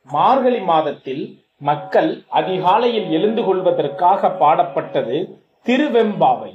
மார்கழி 0.06 0.60
மாதத்தில் 0.60 1.24
மக்கள் 1.58 2.10
அதிகாலையில் 2.28 3.10
எழுந்து 3.10 3.44
கொள்வதற்காக 3.44 4.28
பாடப்பட்டது 4.40 5.18
திருவெம்பாவை. 5.66 6.52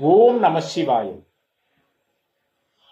ஓம் 0.00 0.38
நம 0.38 0.60
சிவாய. 0.74 1.08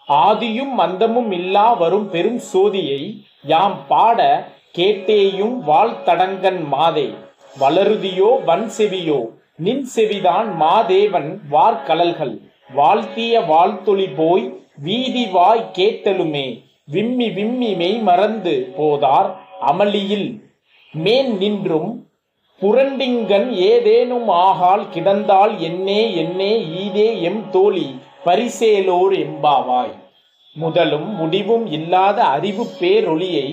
ஆதியும் 0.07 0.73
மந்தமும் 0.77 1.31
இல்லா 1.31 1.73
வரும் 1.73 2.09
பெரும் 2.09 2.41
சோதியை 2.53 3.01
யாம் 3.43 3.77
பாட 3.87 4.19
கேட்டேயும் 4.77 5.55
வாழ்த்தடங்கன் 5.71 6.61
மாதே. 6.73 7.07
வளருதியோ 7.59 8.29
வன் 8.45 8.67
செவியோ 8.77 9.19
நின் 9.57 9.85
செவிதான் 9.95 10.49
மாதேவன் 10.59 11.29
வார்கலல்கள் 11.49 12.35
வாழ்த்திய 12.73 13.33
வாழ்த்தொளி 13.47 14.07
போய் 14.15 14.45
வீதி 14.77 15.25
வாய் 15.25 15.69
கேட்டலுமே 15.77 16.47
விம்மி 16.93 17.27
விம்மி 17.29 17.69
மெய் 17.75 17.99
மறந்து 18.07 18.53
போதார் 18.77 19.29
அமளியில். 19.69 20.27
மேன் 20.93 21.31
நின்றும் 21.37 21.91
புரண்டிங்கன் 22.61 23.47
ஏதேனும் 23.69 24.27
ஆகால் 24.27 24.83
கிடந்தால் 24.89 25.53
என்னே 25.59 26.01
என்னே 26.15 26.51
ஈதே 26.81 27.07
எம் 27.21 27.43
தோழி 27.49 27.87
பரிசேலோர் 28.25 29.15
எம்பாவாய் 29.25 29.93
முதலும் 30.55 31.09
முடிவும் 31.15 31.65
இல்லாத 31.77 32.19
அறிவு 32.35 32.65
பேரொளியை 32.79 33.47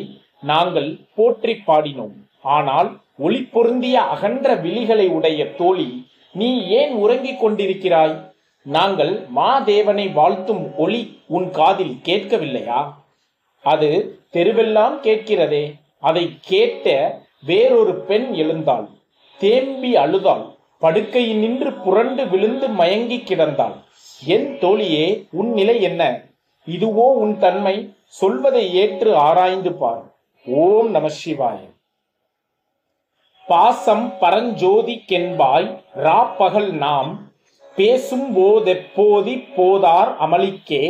நாங்கள் 0.51 0.91
போற்றி 1.15 1.55
பாடினோம். 1.67 2.17
ஆனால் 2.57 2.91
ஒளி 3.19 3.41
பொருந்திய 3.55 3.97
அகன்ற 4.15 4.55
விழிகளை 4.57 5.07
உடைய 5.09 5.51
தோழி 5.61 5.89
நீ 6.35 6.51
ஏன் 6.67 6.93
உறங்கிக் 6.93 7.41
கொண்டிருக்கிறாய்? 7.43 8.15
நாங்கள் 8.63 9.27
மாதேவனை 9.37 10.13
வாழ்த்தும் 10.13 10.77
ஒளி 10.77 11.21
உன் 11.27 11.51
காதில் 11.51 12.01
கேட்கவில்லையா? 12.03 12.95
அது 13.63 14.19
தெருவெல்லாம் 14.33 15.03
கேட்கிறதே. 15.03 15.75
அதை 16.01 16.39
கேட்ட 16.41 17.19
வேறொரு 17.47 17.95
பெண் 17.95 18.33
எழுந்தாள். 18.33 18.89
தேம்பி 19.39 19.97
அழுதாள். 19.97 20.47
படுக்கையில் 20.79 21.37
நின்று 21.37 21.73
புரண்டு 21.73 22.29
விழுந்து 22.29 22.69
மயங்கி 22.69 23.17
கிடந்தாள். 23.17 23.85
என் 24.25 24.59
தோழியே 24.59 25.27
உன் 25.31 25.53
நிலை 25.53 25.83
என்ன? 25.83 26.23
இதுவோ 26.67 27.13
உன் 27.15 27.39
தன்மை? 27.39 27.95
சொல்வதை 28.07 28.75
ஏற்று 28.75 29.17
ஆராய்ந்து 29.17 29.73
பார். 29.73 30.03
ஓம் 30.47 30.91
நம 30.91 31.09
சிவாய. 31.25 31.59
பாசம் 33.47 34.13
பரஞ்சோதிக்கென்பாய் 34.21 35.83
ராப்பகல் 35.95 36.71
நாம் 36.71 37.32
பேசும் 37.77 38.29
போதெப்போதி 38.37 39.35
போதார் 39.57 40.11
அமளிக்கே 40.25 40.85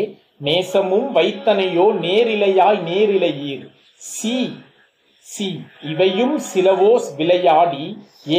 நேசமும் 0.47 1.09
வைத்தனையோ 1.17 1.87
நேரிலையாய் 2.05 2.81
நேரிலையீர். 2.89 3.67
சி 3.97 4.37
சி 5.27 5.49
இவையும் 5.91 6.41
சிலவோஸ் 6.49 7.09
விளையாடி 7.17 7.85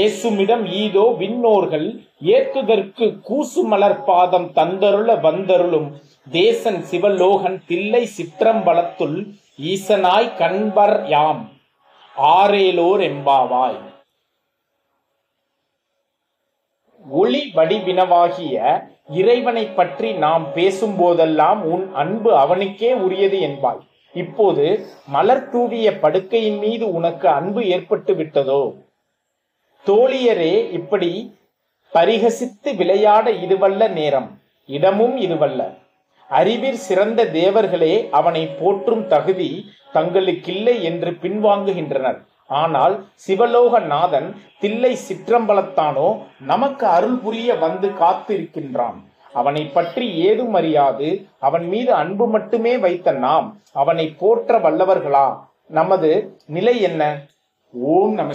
ஏசுமிடம் 0.02 0.66
ஈதோ 0.82 1.06
விண்ணோர்கள் 1.22 1.88
ஏத்துதற்கு 2.34 3.06
கூசு 3.22 3.62
மலர்பாதம் 3.72 4.50
தந்தருள 4.58 5.20
வந்தருளும் 5.22 5.90
தேசன் 6.32 6.82
சிவலோகன் 6.92 7.58
தில்லை 7.68 8.04
சிற்றம்பலத்துள் 8.18 9.18
ஈசனாய் 9.72 10.36
கண்பர் 10.38 10.98
யாம். 11.08 11.44
ஆரேலோர் 12.16 13.02
எம்பாவாய் 13.02 13.80
ஒளி 17.10 17.52
வடிவினவாகிய 17.56 18.84
இறைவனை 19.10 19.66
பற்றி 19.66 20.14
நாம் 20.14 20.54
பேசும்போதெல்லாம் 20.54 21.66
உன் 21.66 21.94
அன்பு 21.94 22.38
அவனுக்கே 22.38 22.94
உரியது 22.94 23.40
என்பாய். 23.40 23.80
இப்போது 24.14 24.86
மலர் 25.08 25.50
தூவிய 25.50 25.92
படுக்கையின் 25.92 26.58
மீது 26.58 26.94
உனக்கு 26.94 27.28
அன்பு 27.28 27.66
ஏற்பட்டு 27.66 28.14
விட்டதோ? 28.14 28.74
தோழியரே 29.86 30.72
இப்படி 30.72 31.36
பரிகசித்து 31.94 32.76
விளையாட 32.76 33.32
இதுவல்ல 33.32 33.90
நேரம். 33.90 34.40
இடமும் 34.66 35.20
இதுவல்ல. 35.20 35.78
அறிவிற் 36.30 36.74
சிறந்த 36.74 37.26
தேவர்களே 37.26 38.10
அவனை 38.10 38.48
போற்றும் 38.48 39.08
தகுதி 39.08 39.66
தங்களுக்கில்லை 39.94 40.82
என்று 40.82 41.12
பின்வாங்குகின்றனர். 41.12 42.26
ஆனால் 42.48 43.06
சிவலோக 43.14 43.80
நாதன் 43.80 44.36
தில்லை 44.60 44.98
சிற்றம்பலத்தானோ 45.10 46.22
நமக்கு 46.40 46.86
அருள் 46.88 47.16
புரிய 47.16 47.56
வந்து 47.56 47.90
காத்திருக்கின்றான். 47.90 48.98
அவனை 49.34 49.66
பற்றி 49.66 50.16
ஏதும் 50.16 50.54
அறியாது. 50.54 51.26
அவன் 51.40 51.68
மீது 51.68 51.94
அன்பு 51.94 52.28
மட்டுமே 52.28 52.78
வைத்த 52.78 53.12
நாம். 53.12 53.58
அவனை 53.74 54.16
போற்ற 54.20 54.60
வல்லவர்களா? 54.60 55.38
நமது 55.68 56.38
நிலை 56.46 56.82
என்ன? 56.82 57.22
ஓம் 57.74 58.14
நம 58.14 58.34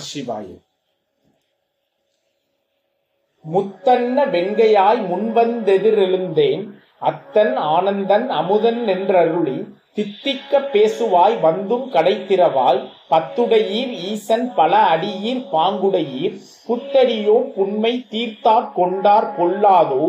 முத்தன்ன 3.45 4.25
வெண்கையாய் 4.31 5.01
முன்வந்தெதிரெழுந்தேன். 5.11 6.71
அத்தன் 7.01 7.55
ஆனந்தன் 7.55 8.29
அமுதன் 8.31 8.87
என்றருளி 8.87 9.73
தித்திக்க 9.99 10.59
பேசுவாய் 10.73 11.37
வந்தும் 11.37 11.87
கடைத்திறவாய் 11.93 12.81
பத்துடையீர் 13.11 13.93
ஈசன் 14.11 14.55
பல 14.55 14.73
அடியீர் 14.95 15.41
பாங்குடையீர் 15.53 16.37
புத்தடியோ 16.67 17.37
புண்மை 17.57 17.93
தீர்த்தாற் 18.11 18.69
கொண்டார் 18.73 19.29
கொள்ளாதோ 19.39 20.05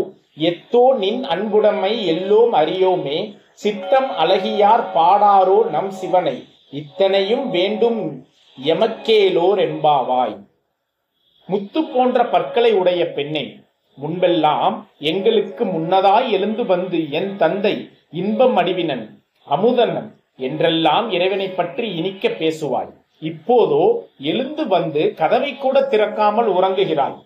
எத்தோ 0.50 0.84
நின் 1.00 1.24
அன்புடைமை 1.24 2.05
எல்லோம் 2.05 2.53
அறியோமே 2.53 3.19
சித்தம் 3.53 4.10
அழகியார் 4.17 4.84
பாடாரோ 4.96 5.69
நம் 5.69 5.91
சிவனை 5.91 6.38
இத்தனையும் 6.69 7.50
வேண்டும் 7.50 8.00
எமக்கேலோர் 8.58 9.60
என்பாவாய். 9.67 10.36
முத்து 11.50 11.81
போன்ற 11.84 12.25
பற்களை 12.25 12.72
உடைய 12.74 13.01
பெண்ணே 13.12 13.46
முன்பெல்லாம் 13.98 14.75
எங்களுக்கு 15.12 15.65
முன்னதாய் 15.65 16.31
எழுந்து 16.31 16.65
வந்து 16.65 17.00
என் 17.12 17.31
தந்தை 17.38 17.75
இன்பம் 18.10 18.55
அடிவினன். 18.55 19.05
அமுதனன் 19.56 20.10
என்றெல்லாம் 20.48 21.08
இறைவனை 21.15 21.48
பற்றி 21.50 21.88
இனிக்க 22.00 22.27
பேசுவாய். 22.41 22.91
இப்போதோ 23.22 23.84
எழுந்து 24.32 24.63
வந்து 24.68 25.01
கதவை 25.22 25.51
கூட 25.58 25.77
திறக்காமல் 25.91 26.50
உறங்குகிறாய். 26.58 27.18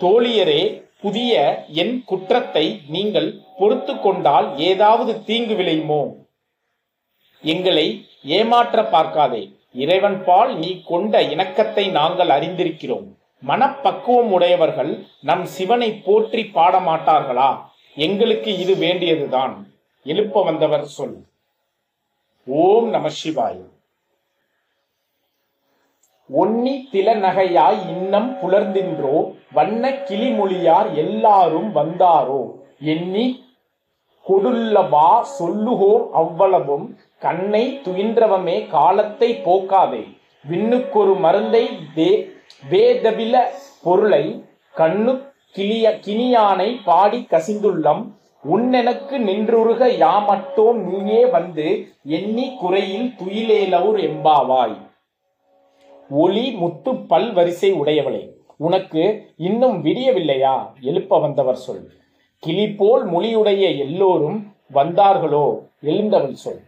தோழியரே 0.00 0.62
புதிய 1.00 1.32
என் 1.82 1.94
குற்றத்தை 2.04 2.64
நீங்கள் 2.94 3.28
பொறுத்து 3.58 3.94
கொண்டால் 4.00 4.46
ஏதாவது 4.68 5.12
தீங்கு 5.28 5.54
விளையுமோ? 5.54 6.02
எங்களை 7.44 7.86
ஏமாற்ற 8.36 8.84
பார்க்காதே. 8.94 9.42
இறைவன் 9.84 10.18
பால் 10.24 10.52
நீ 10.58 10.70
கொண்ட 10.90 11.22
இணக்கத்தை 11.34 11.84
நாங்கள் 11.98 12.28
அறிந்திருக்கிறோம். 12.28 13.06
மனப்பக்குவம் 13.42 14.30
உடையவர்கள் 14.30 14.92
நம் 15.28 15.44
சிவனை 15.56 15.90
போற்றி 16.06 16.42
பாடமாட்டார்களா? 16.56 17.50
எங்களுக்கு 17.96 18.50
இது 18.58 18.74
வேண்டியதுதான். 18.76 19.54
எழுப்ப 20.06 20.42
வந்தவர் 20.42 20.86
சொல். 20.96 21.16
ஓம் 22.46 22.88
நம 22.88 23.08
சிவாய். 23.08 23.60
ஒன்னி 26.30 26.72
திலநகையாய் 26.92 27.78
இன்னம் 27.88 28.28
புலர்ந்தின்றோ 28.40 29.16
வண்ண 29.52 29.90
கிளிமொழியார் 30.08 30.88
எல்லாரும் 30.94 31.70
வந்தாரோ 31.74 32.42
எண்ணி 32.94 33.26
கொடுல்லவா 34.26 35.08
சொல்லுகோம் 35.38 36.04
அவ்வளவும் 36.12 36.86
கண்ணை 37.18 37.64
துயின்றவமே 37.84 38.68
காலத்தை 38.68 39.30
போக்காதே. 39.44 40.02
விண்ணுக்கொரு 40.50 41.14
மருந்தை 41.18 41.64
தே 41.96 42.10
வேதவில 42.70 43.44
பொருளை 43.82 44.24
கண்ணு 44.74 45.14
கிளிய 45.50 45.86
கினியானை 46.04 46.68
பாடி 46.84 47.26
கசிந்துள்ளம் 47.30 48.02
உன்னெனக்கு 48.50 49.16
நின்றுருக 49.26 49.82
யாமட்டோம் 49.98 50.72
நீயே 50.72 51.26
வந்து 51.26 51.88
எண்ணி 52.04 52.56
குறையில் 52.56 53.12
துயிலேலவுர் 53.18 53.98
எம்பாவாய். 53.98 54.76
ஒளி 56.10 56.50
முத்து 56.50 56.96
பல் 56.96 57.32
வரிசை 57.32 57.72
உடையவளே 57.72 58.30
உனக்கு 58.56 59.34
இன்னும் 59.36 59.84
விடியவில்லையா? 59.84 60.56
எழுப்ப 60.80 61.18
வந்தவர் 61.18 61.56
சொல். 61.56 61.90
கிளி 62.38 62.68
போல் 62.68 63.10
மொழியுடைய 63.10 63.78
எல்லோரும் 63.78 64.54
வந்தார்களோ? 64.74 65.58
எழுந்தவள் 65.82 66.34
சொல். 66.34 66.60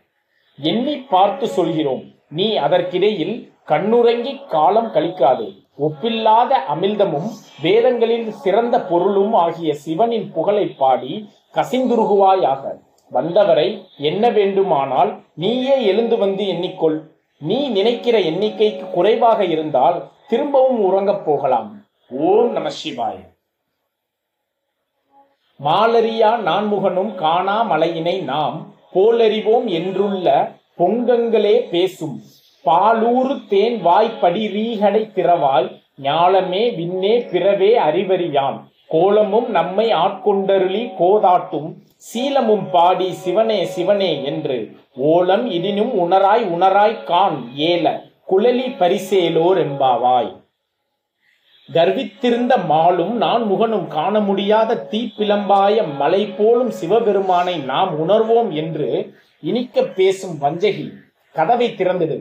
எண்ணி 0.62 0.96
பார்த்து 0.96 1.46
சொல்கிறோம் 1.46 2.02
நீ 2.28 2.56
அதற்கிடையில் 2.56 3.52
கண்ணுறங்கி 3.68 4.46
காலம் 4.48 4.92
கழிக்காதே. 4.92 5.62
ஒப்பில்லாத 5.78 6.52
அமிழ்தமும் 6.74 7.30
வேதங்களில் 7.62 8.30
சிறந்த 8.30 8.82
பொருளும் 8.82 9.34
ஆகிய 9.34 9.74
சிவனின் 9.74 10.32
புகழை 10.32 10.66
பாடி 10.66 11.28
கசிந்துருகுவாயாக. 11.54 12.62
வந்தவரை 13.10 13.86
என்ன 13.98 14.30
வேண்டுமானால் 14.30 15.10
நீயே 15.34 15.76
எழுந்து 15.84 16.16
வந்து 16.16 16.44
எண்ணிக்கொள். 16.44 16.98
நீ 17.38 17.68
நினைக்கிற 17.68 18.18
எண்ணிக்கைக்கு 18.18 18.90
குறைவாக 18.90 19.44
இருந்தால் 19.44 20.02
திரும்பவும் 20.28 20.80
உறங்கப் 20.80 21.24
போகலாம். 21.24 21.68
ஓம் 22.08 22.52
நம 22.52 22.68
சிவாய். 22.68 23.22
மாலரியா 25.64 26.30
நான்முகனும் 26.48 27.14
காணா 27.14 27.70
மலையினை 27.70 28.22
நாம் 28.22 28.56
போலறிவோம் 28.94 29.66
என்றுள்ள 29.78 30.28
பொங்கங்களே 30.78 31.56
பேசும். 31.68 32.16
பாலூறு 32.64 33.34
தேன் 33.48 33.82
வாய்ப்படி 33.82 34.42
ரீகடை 34.48 35.02
திறவாய் 35.14 35.68
ஞாலமே 36.02 36.62
விண்ணே 36.76 37.14
பிறவே 37.32 37.78
அறிவறியான் 37.78 38.58
கோலமும் 38.94 39.46
நம்மை 39.48 39.86
ஆட்கொண்டருளி 39.94 40.82
கோதாட்டும் 40.98 41.68
சீலமும் 41.96 42.64
பாடி 42.70 43.12
சிவனே 43.12 43.64
சிவனே 43.64 44.24
என்று 44.24 44.56
ஓலம் 44.96 45.46
இதினும் 45.46 45.92
உணராய் 45.94 46.44
உணராய் 46.56 47.04
கான் 47.04 47.38
ஏல 47.56 47.86
குழலி 48.28 48.66
பரிசேலோர் 48.78 49.58
என்பாவாய். 49.58 50.30
கர்வித்திருந்த 51.68 52.54
மாலும் 52.68 53.12
நான் 53.14 53.42
முகனும் 53.42 53.86
காண 53.86 54.20
முடியாத 54.20 54.88
தீப்பிளம்பாய 54.90 55.76
மலை 55.96 56.22
போலும் 56.26 56.70
சிவபெருமானை 56.70 57.56
நாம் 57.62 57.92
உணர்வோம் 57.98 58.50
என்று 58.52 58.88
இனிக்க 59.42 59.82
பேசும் 59.82 60.36
வஞ்சகி 60.40 60.86
கதவை 61.34 61.68
திறந்தது 61.70 62.16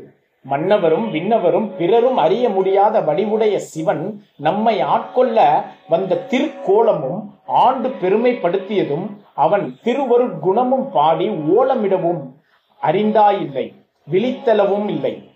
மன்னவரும் 0.49 1.05
விண்ணவரும் 1.13 1.67
பிறரும் 1.77 2.17
அறிய 2.17 2.49
முடியாத 2.49 3.01
வடிவுடைய 3.01 3.55
சிவன் 3.55 4.23
நம்மை 4.37 4.81
ஆட்கொள்ள 4.81 5.65
வந்த 5.89 6.25
திருக்கோலமும் 6.29 7.21
ஆண்டு 7.45 7.89
பெருமைப்படுத்தியதும் 7.89 9.05
அவன் 9.33 9.77
திருவரு 9.83 10.39
குணமும் 10.39 10.91
பாடி 10.91 11.29
ஓலமிடவும் 11.29 12.21
அறிந்தாயில்லை 12.81 13.65
விழித்தளவும் 14.11 14.87
இல்லை. 14.89 15.31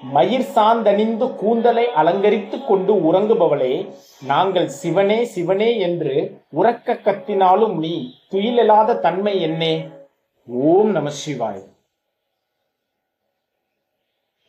மயிர் 0.00 0.46
சாந்தணிந்து 0.54 1.34
கூந்தலை 1.34 1.88
அலங்கரித்துக் 1.90 2.66
கொண்டு 2.66 2.94
உறங்குபவளே 2.94 3.88
நாங்கள் 4.26 4.68
சிவனே 4.68 5.24
சிவனே 5.24 5.78
என்று 5.78 6.14
உறக்க 6.52 6.96
கத்தினாலும் 7.00 7.76
நீ 7.78 8.14
துயிலெழாத 8.30 8.98
தன்மை 8.98 9.40
என்னே? 9.40 9.88
ஓம் 10.46 10.90
நம 10.90 11.10
சிவாய். 11.10 11.62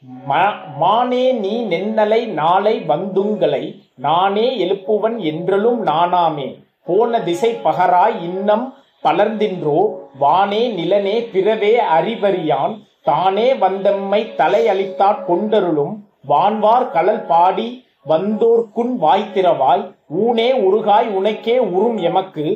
மானே 0.04 1.26
நீ 1.34 1.52
நென்னலை 1.63 2.20
நாளை 2.39 2.74
வந்துங்களை 2.88 3.62
நானே 4.06 4.48
எழுப்புவன் 4.63 5.16
என்றலும் 5.32 5.80
நானாமே. 5.88 6.48
போன 6.88 7.22
திசை 7.28 7.52
பகராய் 7.63 8.18
இன்னம் 8.22 8.66
பலர்ந்தின்றோ 9.04 9.80
வானே 10.20 10.62
நிலனே 10.80 11.16
பிறவே 11.34 11.72
அறிவறியான். 11.98 12.76
தானே 13.02 13.48
வந்தம்மை 13.63 14.22
தலையளித்தாற் 14.42 15.24
கொண்டருளும். 15.26 15.96
வான்வார் 16.28 16.92
கலல் 16.92 17.26
பாடி 17.26 17.70
வந்தோர்க்குன் 18.10 18.94
வாய்த்திரவாய் 19.06 19.84
ஊனே 20.24 20.50
உருகாய் 20.68 21.10
உனக்கே 21.20 21.58
உறும் 21.60 22.00
எமக்கு. 22.10 22.48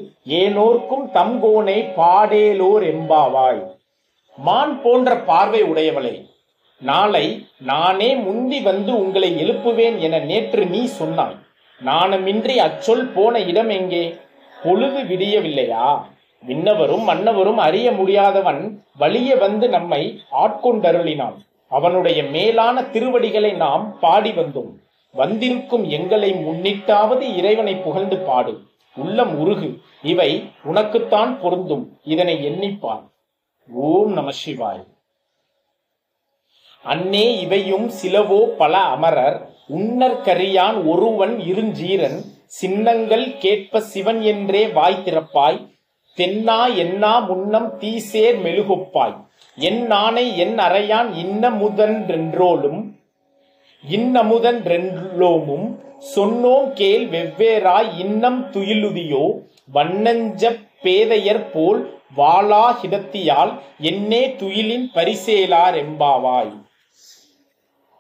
ஏனோர்க்கும் 0.42 1.06
தம்கோனை 1.14 1.80
பாடேலோர் 2.00 2.86
எம்பாவாய் 2.94 3.62
மான் 4.38 4.82
போன்ற 4.82 5.16
பார்வை 5.30 5.62
உடையவளே 5.64 6.16
நாளை 6.80 7.48
நானே 7.58 8.16
முந்தி 8.16 8.62
வந்து 8.62 9.00
உங்களை 9.00 9.36
எழுப்புவேன் 9.36 9.98
என 9.98 10.20
நேற்று 10.20 10.66
நீ 10.66 10.86
சொன்னாய். 10.86 11.36
நாணமின்றி 11.86 12.56
அச்சொல் 12.56 13.08
போன 13.08 13.40
இடம் 13.40 13.70
எங்கே? 13.70 14.16
பொழுது 14.64 15.02
விடியவில்லையா? 15.02 16.02
விண்ணவரும் 16.48 17.04
மன்னவரும் 17.04 17.56
அறிய 17.56 17.92
முடியாதவன் 17.92 18.84
வலிய 19.00 19.38
வந்து 19.38 19.70
நம்மை 19.70 20.22
ஆட்கொண்டருளினான். 20.32 21.36
அவனுடைய 21.70 22.24
மேலான 22.24 22.84
திருவடிகளை 22.84 23.52
நாம் 23.52 24.00
பாடி 24.00 24.32
வந்தோம். 24.32 24.74
வந்திருக்கும் 25.12 25.90
எங்களை 25.90 26.34
முன்னிட்டாவது 26.34 27.36
இறைவனை 27.36 27.76
புகழ்ந்து 27.76 28.18
பாடு. 28.18 28.60
உள்ளம் 28.96 29.40
உருகு. 29.40 29.80
இவை 30.04 30.50
உனக்குத்தான் 30.64 31.40
பொருந்தும். 31.40 31.98
இதனை 32.04 32.50
எண்ணிப்பார். 32.50 33.10
ஓம் 33.72 34.14
நம 34.14 34.30
சிவாய். 34.46 34.84
அன்னே 36.88 37.40
இவையும் 37.40 37.92
சிலவோ 38.02 38.56
பல 38.58 38.78
அமரர் 38.78 39.38
உன்னர் 39.68 40.22
கரியான் 40.26 40.78
ஒருவன் 40.86 41.40
இருஞ்சீரன் 41.40 42.20
சின்னங்கள் 42.46 43.38
கேட்ப 43.38 43.82
சிவன் 43.82 44.22
என்றே 44.22 44.68
வாய் 44.68 45.02
திறப்பாய் 45.06 45.60
தென்னா 46.18 46.76
என்னா 46.76 47.20
முன்னம் 47.20 47.70
தீசேர் 47.80 48.38
மெழுகொப்பாய். 48.44 49.16
என் 49.58 49.82
நாணை 49.86 50.38
என் 50.38 50.58
அறையான் 50.58 51.10
இன்னமுதன்றென்றோலும் 51.16 52.80
இன்னமுதன்றென்றோமும் 53.84 55.68
சொன்னோம் 56.16 56.74
கேள் 56.74 57.06
வெவ்வேறாய் 57.08 57.90
இன்னம் 57.98 58.42
துயிலுதியோ 58.52 59.26
வண்ணஞ்சப் 59.74 60.64
பேதையர் 60.82 61.46
போல் 61.52 61.82
வாளா 62.18 62.66
ஹிதத்தியால் 62.82 63.54
என்னே 63.82 64.36
துயிலின் 64.36 64.88
பரிசேலார் 64.94 65.78
எம்பாவாய் 65.78 66.52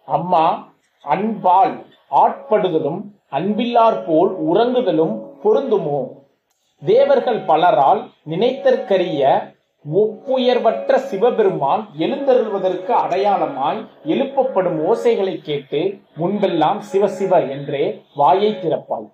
அம்மா 0.08 0.43
அன்பால் 1.06 1.74
ஆட்படுதலும் 2.12 3.00
அன்பில்லார் 3.32 3.98
போல் 4.08 4.32
உறங்குதலும் 4.50 5.15
பொருந்துமோ? 5.43 6.00
தேவர்கள் 6.86 7.39
பலரால் 7.41 8.02
நினைத்தற்கரிய 8.30 9.22
ஒப்புயர்வற்ற 9.86 10.96
சிவபெருமான் 10.96 11.84
எழுந்தருள்வதற்கு 11.98 12.93
அடையாளமாய் 13.04 13.82
எழுப்பப்படும் 14.06 14.80
ஓசைகளை 14.88 15.36
கேட்டு 15.41 15.82
முன்பெல்லாம் 16.17 16.80
சிவசிவ 16.91 17.50
என்றே 17.50 18.02
வாயை 18.15 18.52
திறப்பாய். 18.52 19.12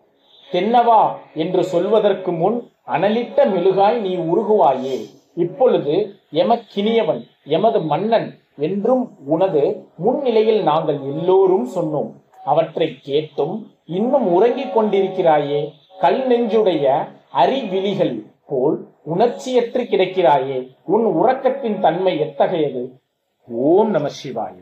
தென்னவா 0.52 1.02
என்று 1.34 1.64
சொல்வதற்கு 1.64 2.32
முன் 2.32 2.58
அனலிட்ட 2.88 3.46
மெழுகாய் 3.54 4.00
நீ 4.00 4.16
உருகுவாயே. 4.18 4.98
இப்பொழுது 5.36 6.16
எமக்கினியவன் 6.32 7.28
எமது 7.44 7.82
மன்னன் 7.82 8.40
என்றும் 8.58 9.18
உனது 9.26 9.88
முன்னிலையில் 9.98 10.64
நாங்கள் 10.64 11.00
எல்லோரும் 11.02 11.68
சொன்னோம். 11.76 12.12
அவற்றை 12.46 12.98
கேட்டும் 13.02 13.72
இன்னும் 13.86 14.28
உறங்கிக் 14.32 14.78
கொண்டிருக்கிறாயே 14.78 15.72
கல் 16.00 16.28
நெஞ்சுடைய 16.28 17.08
அறிவிழிகள் 17.32 18.24
போல் 18.48 18.88
உணர்ச்சியற்று 19.16 19.82
கிடக்கிறாயே 19.84 20.76
உன் 20.84 21.06
உறக்கத்தின் 21.06 21.80
தன்மை 21.80 22.20
எத்தகையது? 22.20 22.92
ஓம் 23.48 23.90
நம 23.90 24.08
சிவாய. 24.08 24.54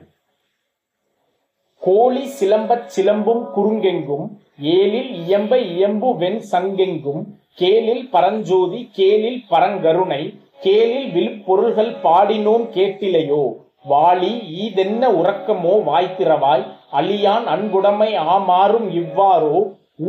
கோழி 1.80 2.28
சிலம்பச் 2.40 2.90
சிலம்பும் 2.96 3.44
குறுங்கெங்கும் 3.56 4.28
ஏலில் 4.60 5.12
இயம்ப 5.28 5.58
இயம்பு 5.58 6.16
வெண் 6.16 6.42
சங்கெங்கும் 6.52 7.24
கேலில் 7.56 8.10
பரஞ்சோதி 8.10 8.90
கேலில் 8.92 9.44
பரங்கருணை 9.50 10.40
கேளில் 10.62 11.10
விழுப்பொருள்கள் 11.12 11.92
பாடினோம் 12.04 12.66
கேட்டிலையோ? 12.76 13.44
வாளி 13.90 14.32
ஈதென்ன 14.64 15.04
உறக்கமோ? 15.20 15.74
வாய்த்திரவாய் 15.84 16.66
அழியான் 16.92 17.46
அன்புடைமை 17.46 18.10
ஆமாறும் 18.34 18.90
இவ்வாறோ? 18.92 19.56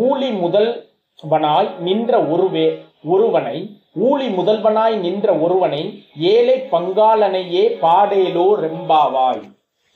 ஊழி 0.04 0.30
முதல்வனாய் 0.42 1.70
நின்ற 1.78 2.20
ஒருவே 2.34 2.66
ஒருவனை 3.04 3.56
ஊழி 4.00 4.28
முதல்வனாய் 4.28 4.96
நின்ற 4.96 5.34
ஒருவனை 5.34 5.82
ஏழை 6.32 6.58
பங்காளனையே 6.72 7.64
பாடேலோ 7.82 8.46
ரெம்பாவாய். 8.64 9.42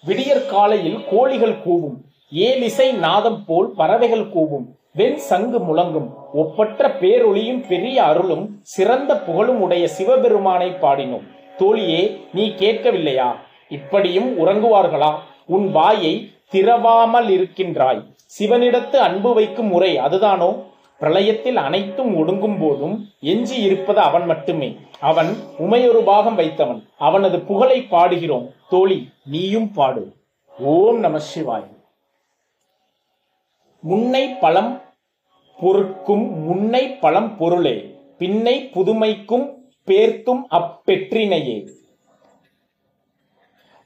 விடியற் 0.05 0.49
காலையில் 0.49 0.99
கோழிகள் 1.11 1.57
கூவும் 1.65 1.97
ஏலிசை 2.33 2.89
நாதம் 2.99 3.41
போல் 3.47 3.69
பறவைகள் 3.71 4.27
கூவும் 4.35 4.67
வெண் 4.93 5.19
சங்கு 5.29 5.59
முழங்கும் 5.59 6.09
ஒப்பற்ற 6.37 6.89
பேரொளியும் 6.89 7.67
பெரிய 7.69 8.03
அருளும் 8.03 8.59
சிறந்த 8.63 9.21
புகழும் 9.21 9.61
உடைய 9.61 9.89
சிவபெருமானை 9.89 10.71
பாடினோம். 10.71 11.27
தோழியே 11.59 12.21
நீ 12.33 12.49
கேட்கவில்லையா? 12.49 13.33
இப்படியும் 13.69 14.39
உறங்குவார்களா? 14.39 15.15
உன் 15.47 15.71
வாயை 15.71 16.31
திறவாமல் 16.53 17.29
இருக்கின்றாய். 17.29 18.03
சிவனிடத்து 18.39 18.97
அன்பு 18.97 19.35
வைக்கும் 19.35 19.67
முறை 19.67 19.99
அதுதானோ? 19.99 20.63
பிரளயத்தில் 21.01 21.55
அனைத்தும் 21.55 22.17
ஒடுங்கும் 22.17 22.57
போதும் 22.61 23.07
எஞ்சி 23.21 23.63
இருப்பது 23.63 24.01
அவன் 24.01 24.25
மட்டுமே. 24.25 24.77
அவன் 25.01 25.37
உமையொரு 25.59 26.03
பாகம் 26.05 26.39
வைத்தவன். 26.39 26.83
அவனது 26.99 27.41
புகழை 27.41 27.87
பாடுகிறோம். 27.91 28.53
தோழி 28.69 29.09
நீயும் 29.25 29.73
பாடு. 29.73 30.13
ஓம் 30.59 30.99
நம 30.99 31.19
சிவாய். 31.19 31.67
முன்னை 33.89 34.39
பழம் 34.41 34.81
பொருட்கும் 35.61 36.45
முன்னை 36.45 36.99
பழம் 37.01 37.37
பொருளே 37.37 37.95
பின்னை 38.19 38.71
புதுமைக்கும் 38.75 39.47
பேர்த்தும் 39.87 40.43
அப்பெற்றினையே. 40.51 41.69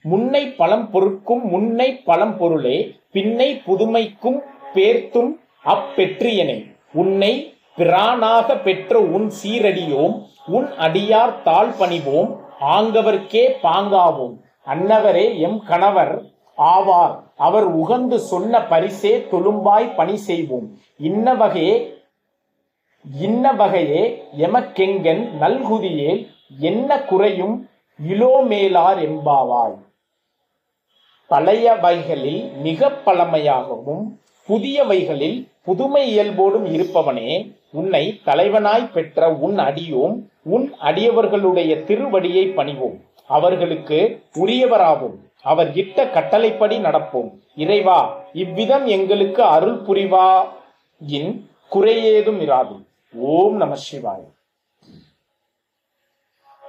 முன்னை 0.02 0.54
பழம் 0.56 0.90
பொருட்கும் 0.90 1.48
முன்னை 1.48 2.02
பழம் 2.04 2.37
பொருளே 2.37 2.94
பின்னை 3.12 3.62
புதுமைக்கும் 3.66 4.40
பேர்த்தும் 4.74 5.30
அப்பெற்றியனை. 5.64 6.74
உன்னை 6.92 7.54
பிரானாக 7.76 8.62
பெற்ற 8.62 8.98
உன் 8.98 9.30
சீரடியோம் 9.42 10.26
உன் 10.46 10.66
அடியார் 10.66 11.42
தாழ் 11.42 11.72
பணிவோம் 11.78 12.37
ஆங்கவர்க்கே 12.61 13.44
பாங்காவோம். 13.62 14.37
அன்னவரே 14.66 15.38
எம் 15.38 15.62
கணவர் 15.66 16.22
ஆவார். 16.56 17.30
அவர் 17.46 17.66
உகந்து 17.76 18.16
சொன்ன 18.31 18.59
பரிசே 18.70 19.12
தொழும்பாய் 19.33 19.94
பணி 19.96 20.16
செய்வோம். 20.29 20.66
இன்ன 21.11 21.35
வகையே 21.35 21.76
இன்ன 23.24 23.53
வகையே 23.61 24.03
எமக்கெங்கன் 24.46 25.22
நல்குதியேல் 25.42 26.20
என்ன 26.61 26.98
குறையும் 27.11 27.55
இளோமேலார் 27.98 29.00
எம்பாவாய் 29.07 29.79
பழையவைகளில் 31.31 32.42
மிக 32.66 32.90
பழமையாகவும் 33.07 34.05
புதியவைகளில் 34.48 35.38
புதுமை 35.64 36.05
இயல்போடும் 36.12 36.66
இருப்பவனே 36.76 37.31
உன்னை 37.72 38.05
தலைவனாய் 38.26 38.92
பெற்ற 38.94 39.29
உன் 39.46 39.59
அடியோம் 39.68 40.16
உன் 40.55 40.66
அடியவர்களுடைய 40.88 41.72
திருவடியை 41.88 42.44
பணிவோம். 42.55 42.98
அவர்களுக்கு 43.31 43.98
உரியவராகும் 44.38 45.16
அவர் 45.44 45.76
இட்ட 45.76 46.09
கட்டளைப்படி 46.09 46.79
நடப்போம். 46.79 47.31
இறைவா 47.57 47.98
இவ்விதம் 48.33 48.87
எங்களுக்கு 48.87 49.42
அருள் 49.42 49.79
புரிவா. 49.87 50.26
இன் 51.00 51.31
குறையேதும் 51.72 52.40
இராது. 52.46 52.76
ஓம் 53.14 53.57
நம 53.57 53.74
சிவாய். 53.74 54.26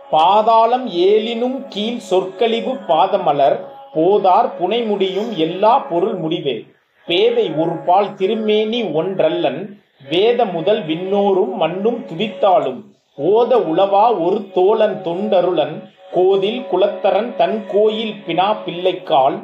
பாதாளம் 0.09 0.87
ஏலினும் 0.87 1.65
கீழ் 1.69 1.97
சொற்கழிவு 1.97 2.73
பாதமலர் 2.87 3.57
போதார் 3.95 4.49
புனைமுடியும் 4.59 5.35
எல்லா 5.35 5.79
பொருள் 5.79 6.15
முடிவே. 6.15 6.65
பேதை 7.07 7.51
ஒரு 7.51 7.75
பால் 7.85 8.15
திருமேனி 8.15 8.83
ஒன்றல்லன் 8.83 9.61
வேத 10.09 10.45
முதல் 10.45 10.81
விண்ணோரும் 10.85 11.53
மண்ணும் 11.53 11.99
துதித்தாலும் 12.05 12.79
ஓத 13.17 13.55
உளவா 13.71 14.05
ஒரு 14.25 14.37
தோழன் 14.53 15.01
தொண்டருளன் 15.05 15.75
கோதில் 16.13 16.61
குலத்தரன் 16.71 17.29
தன் 17.35 17.57
கோயில் 17.73 18.13
பினா 18.25 18.47
பிள்ளைக்கால். 18.65 19.37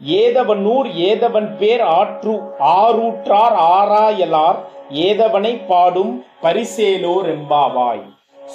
ஏதவனூர் 0.00 0.88
ஏதவன் 1.08 1.48
பேர் 1.56 1.84
ஆற்று 1.98 2.32
ஆரூற்றார் 2.78 3.56
ஆராயலார் 3.76 4.58
ஏதவனை 5.08 5.52
பாடும் 5.66 6.12
பரிசேலோர் 6.42 7.28
எம்பாவாய் 7.36 8.02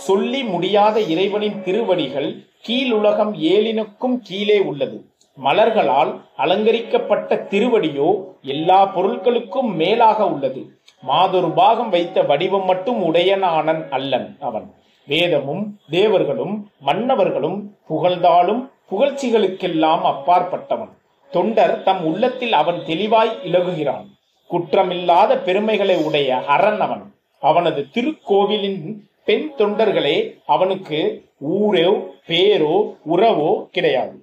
சொல்லி 0.08 0.42
முடியாத 0.44 1.00
இறைவனின் 1.14 1.58
திருவடிகள் 1.64 2.30
கீழுலகம் 2.68 3.34
ஏழினுக்கும் 3.54 4.18
கீழே 4.24 4.60
உள்ளது. 4.60 4.98
மலர்களால் 5.38 6.12
அலங்கரிக்கப்பட்ட 6.38 7.36
திருவடியோ 7.52 8.10
எல்லா 8.54 8.80
பொருட்களுக்கும் 8.96 9.70
மேலாக 9.82 10.26
உள்ளது. 10.26 10.62
மாதொரு 11.04 11.50
பாகம் 11.62 11.90
வைத்த 11.90 12.22
வடிவம் 12.22 12.66
மட்டும் 12.66 13.00
உடையனானன் 13.04 13.84
அல்லன் 13.90 14.30
அவன். 14.40 14.68
வேதமும் 15.12 15.64
தேவர்களும் 15.90 16.56
மன்னவர்களும் 16.86 17.58
புகழ்ந்தாலும் 17.88 18.62
புகழ்ச்சிகளுக்கெல்லாம் 18.92 20.04
அப்பாற்பட்டவன். 20.12 20.94
தொண்டர் 21.32 21.74
தம் 21.84 22.04
உள்ளத்தில் 22.06 22.54
அவன் 22.54 22.80
தெளிவாய் 22.86 23.34
இலகுகிறான். 23.44 24.08
குற்றமில்லாத 24.50 25.38
பெருமைகளை 25.44 25.96
உடைய 26.04 26.30
அரண் 26.46 26.80
அவன் 26.80 27.04
அவனது 27.40 27.82
திருக்கோவிலின் 27.94 28.82
பெண் 29.26 29.48
தொண்டர்களே 29.58 30.18
அவனுக்கு 30.46 31.00
ஊரோ 31.50 31.90
பேரோ 32.28 32.76
உறவோ 33.16 33.52
கிடையாது. 33.72 34.18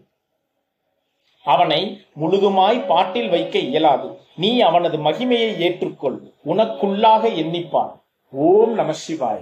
அவனை 1.45 1.81
முழுதுமாய் 2.21 2.87
பாட்டில் 2.87 3.29
வைக்க 3.29 3.59
இயலாது. 3.59 4.09
நீ 4.37 4.51
அவனது 4.61 4.97
மகிமையை 4.99 5.51
ஏற்றுக்கொள். 5.67 6.19
உனக்குள்ளாக 6.47 7.25
எண்ணிப்பான். 7.43 7.95
ஓம் 8.31 8.75
நம 8.75 8.93
சிவாய. 9.07 9.41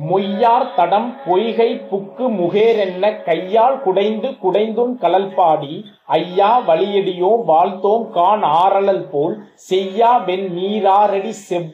மொய்யார் 0.00 0.66
தடம் 0.74 1.08
பொய்கை 1.24 1.68
புக்கு 1.88 2.26
முகேரென்ன 2.36 3.10
கையால் 3.22 3.78
குடைந்து 3.82 4.28
குடைந்துன் 4.42 4.94
கலல் 4.98 5.32
பாடி 5.34 5.74
ஐயா 6.16 6.50
வழியடியோ 6.68 7.30
வாழ்த்தோம் 7.46 8.04
கான் 8.10 8.44
ஆரலல் 8.56 9.04
போல் 9.08 9.36
செய்யா 9.66 10.12
வெண் 10.26 10.46
நீராரடி 10.54 11.32
செவ் 11.40 11.68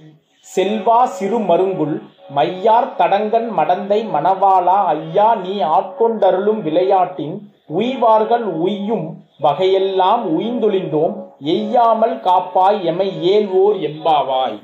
செல்வா 0.47 1.01
சிறு 1.17 1.39
மருங்குள் 1.47 1.97
மையார் 2.31 2.91
தடங்கன் 2.97 3.49
மடந்தை 3.55 4.01
மணவாளா 4.15 4.79
ஐயா 4.93 5.29
நீ 5.43 5.55
ஆட்கொண்டருளும் 5.71 6.61
விளையாட்டின் 6.63 7.37
உய்வார்கள் 7.75 8.47
உய்யும் 8.61 9.07
வகையெல்லாம் 9.43 10.23
உய்ந்தொழிந்தோம் 10.35 11.15
எய்யாமல் 11.53 12.17
காப்பாய் 12.21 12.79
எமை 12.85 13.09
ஏல்வோர் 13.33 13.79
எம்பாவாய் 13.89 14.61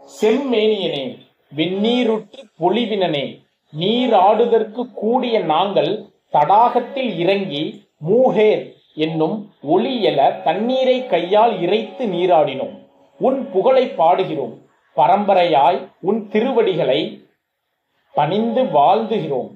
செம்மேனியனே 0.00 1.06
வெந்நீருற்று 1.54 2.42
பொலிவினனே 2.60 3.42
நீராடுதற்கு 3.78 4.92
கூடிய 4.94 5.40
நாங்கள் 5.40 6.04
தடாகத்தில் 6.32 7.18
இறங்கி 7.18 7.88
மூஹேர் 8.06 8.72
என்னும் 8.94 9.50
ஒளி 9.62 10.14
தண்ணீரை 10.44 11.06
கையால் 11.06 11.60
இறைத்து 11.60 12.06
நீராடினோம். 12.06 12.88
உன் 13.18 13.50
புகழை 13.50 13.86
பாடுகிறோம். 13.86 14.54
பரம்பரையாய் 14.96 15.88
உன் 16.00 16.28
திருவடிகளை 16.28 17.24
பணிந்து 18.12 18.62
வாழ்ந்துகிறோம் 18.62 19.50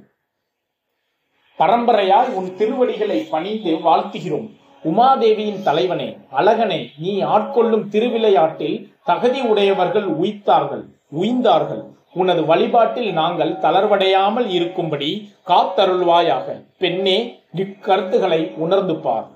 பரம்பரையாய் 1.59 2.33
உன் 2.33 2.57
திருவடிகளை 2.57 3.27
பணிந்து 3.31 3.75
வாழ்த்துகிறோம். 3.75 4.49
உமாதேவியின் 4.85 5.63
தலைவனே 5.63 6.17
அழகனே 6.33 6.91
நீ 6.99 7.23
ஆட்கொள்ளும் 7.23 7.89
திருவிளையாட்டில் 7.89 8.95
தகுதி 9.05 9.41
உடையவர்கள் 9.41 10.07
உய்த்தார்கள் 10.17 10.85
உய்ந்தார்கள். 11.19 11.85
உனது 12.15 12.45
வழிபாட்டில் 12.47 13.13
நாங்கள் 13.13 13.53
தளர்வடையாமல் 13.53 14.47
இருக்கும்படி 14.49 15.33
காத்தருள்வாயாக. 15.47 16.67
பெண்ணே 16.79 17.43
இக்கருத்துகளை 17.57 18.55
உணர்ந்து 18.57 18.97
பார். 18.97 19.27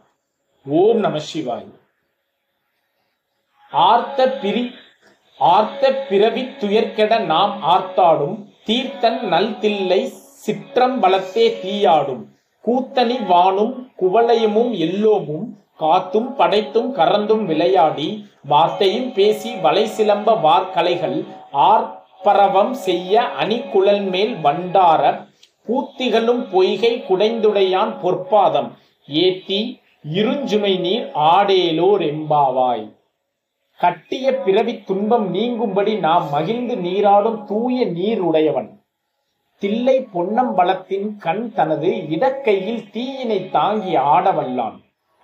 ஓம் 0.67 0.99
நம 0.99 1.19
சிவாய். 1.19 1.71
ஆர்த்த 3.71 4.29
பிரி 4.29 4.71
ஆர்த்த 5.39 5.93
பிறவி 6.09 6.43
துயர்கெட 6.43 7.25
நாம் 7.25 7.63
ஆர்த்தாடும். 7.63 8.37
தீர்த்தன் 8.65 9.21
நல்தில்லை 9.21 10.13
சிற்றம்பலத்தே 10.47 11.47
தீயாடும். 11.65 12.23
கூத்தனி 12.67 13.17
வானும் 13.27 13.73
குவளையமும் 14.01 14.71
எல்லோமும் 14.79 15.63
காத்தும் 15.81 16.35
படைத்தும் 16.35 16.97
கறந்தும் 16.97 17.45
விளையாடி 17.45 18.09
வார்த்தையும் 18.45 19.13
பேசி 19.13 19.55
வலை 19.55 19.89
சிலம்ப 19.97 20.41
வார்கலைகள் 20.41 21.25
ஆர்ப்பரவம் 21.55 22.71
செய்ய 22.71 23.23
அணிகுழல் 23.23 24.11
மேல் 24.11 24.35
வண்டார 24.35 25.27
பூத்திகளும் 25.69 26.51
பொய்கை 26.51 27.05
குடைந்துடையான் 27.09 27.93
பொற்பாதம். 28.03 28.71
ஏத்தி 29.07 29.81
இருஞ்சுமை 30.13 30.81
நீர் 30.81 31.11
ஆடேலோர் 31.15 32.03
எம்பாவாய் 32.03 32.93
கட்டிய 33.77 34.37
பிறவி 34.37 34.83
துன்பம் 34.83 35.35
நீங்கும்படி 35.35 35.99
நாம் 35.99 36.31
மகிழ்ந்து 36.31 36.77
நீராடும் 36.77 37.47
தூய 37.47 37.85
நீர் 37.85 38.21
உடையவன். 38.21 38.83
தில்லை 39.59 40.09
பொன்னம்பலத்தின் 40.15 41.17
கண் 41.19 41.53
தனது 41.53 41.89
இடக்கையில் 41.89 42.83
தீயினை 42.93 43.51
தாங்கி 43.51 43.97
ஆடவல்லான். 43.97 44.77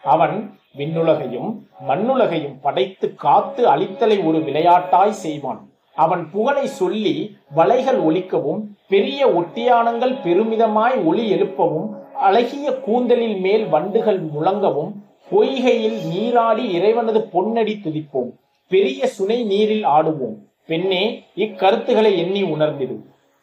அவன் 0.03 0.59
விண்ணுலகையும் 0.79 1.51
மண்ணுலகையும் 1.89 2.57
படைத்து 2.63 3.15
காத்து 3.15 3.69
அழித்தலை 3.69 4.27
ஒரு 4.27 4.39
விளையாட்டாய் 4.39 5.19
செய்வான். 5.25 5.70
அவன் 6.01 6.25
புகழை 6.31 6.67
சொல்லி 6.67 7.15
வலைகள் 7.57 8.01
ஒலிக்கவும் 8.09 8.63
பெரிய 8.89 9.29
ஒட்டியானங்கள் 9.29 10.15
பெருமிதமாய் 10.25 10.99
ஒளி 11.05 11.25
எழுப்பவும் 11.33 11.89
அழகிய 12.15 12.67
கூந்தலில் 12.87 13.39
மேல் 13.41 13.65
வண்டுகள் 13.67 14.21
முழங்கவும் 14.25 14.93
பொய்கையில் 15.31 15.99
நீராடி 16.07 16.65
இறைவனது 16.73 17.21
பொன்னடி 17.33 17.75
துதிப்போம். 17.85 18.31
பெரிய 18.69 19.07
சுனை 19.07 19.39
நீரில் 19.45 19.87
ஆடுவோம். 19.87 20.37
பெண்ணே 20.67 21.05
இக்கருத்துகளை 21.37 22.11
எண்ணி 22.17 22.43
உணர்ந்திடு. 22.43 22.97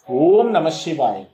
ஓம் 0.07 0.49
நம 0.49 0.69
சிவாய். 0.69 1.25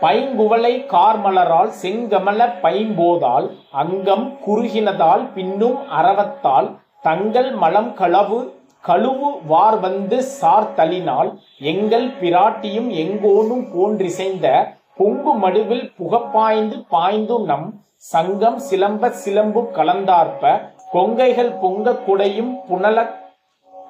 பைங்குவளை 0.00 0.74
கார்மலரால் 0.86 1.72
செங்கமல 1.82 2.42
பைம்போதால் 2.62 3.48
அங்கம் 3.70 4.28
குறுகினதால் 4.46 5.32
பின்னும் 5.32 5.78
அரவத்தால் 5.90 6.68
தங்கள் 7.00 7.52
மலம் 7.52 7.92
களவு 7.94 8.54
கழுவு 8.86 9.46
வார் 9.46 9.80
வந்து 9.80 10.24
சார்த்தலினால் 10.40 11.38
எங்கள் 11.58 12.08
பிராட்டியும் 12.08 12.90
எங்கோனும் 13.02 13.64
போன்றிசைந்த 13.74 14.76
பொங்கு 14.94 15.34
மடுவில் 15.38 15.92
புகப்பாய்ந்து 15.98 16.84
பாய்ந்தும் 16.90 17.44
நம் 17.44 17.84
சங்கம் 17.96 18.60
சிலம்ப 18.70 19.10
சிலம்பு 19.10 19.62
கலந்தார்ப்ப 19.72 20.72
கொங்கைகள் 20.92 21.52
பொங்க 21.60 21.92
குடையும் 21.92 22.52
புனல 22.68 23.10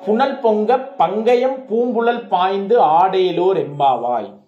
புனல் 0.06 0.38
பொங்க 0.38 0.76
பங்கயம் 0.76 1.58
பூம்புழல் 1.68 2.28
பாய்ந்து 2.28 2.80
ஆடேலோர் 2.80 3.58
எம்பாவாய் 3.66 4.38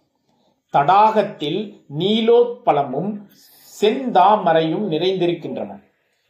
தடாகத்தில் 0.72 1.60
நீலோத்பலமும் 1.98 3.10
செந்தாமரையும் 3.80 4.86
நிறைந்திருக்கின்றன. 4.88 5.70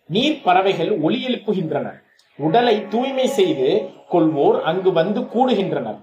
நீர் 0.07 0.41
பறவைகள் 0.43 1.01
ஒளி 1.01 1.27
எழுப்புகின்றன. 1.27 2.02
உடலை 2.37 2.89
தூய்மை 2.89 3.27
செய்து 3.27 3.91
கொள்வோர் 4.13 4.61
அங்கு 4.61 4.93
வந்து 4.93 5.21
கூடுகின்றனர். 5.21 5.99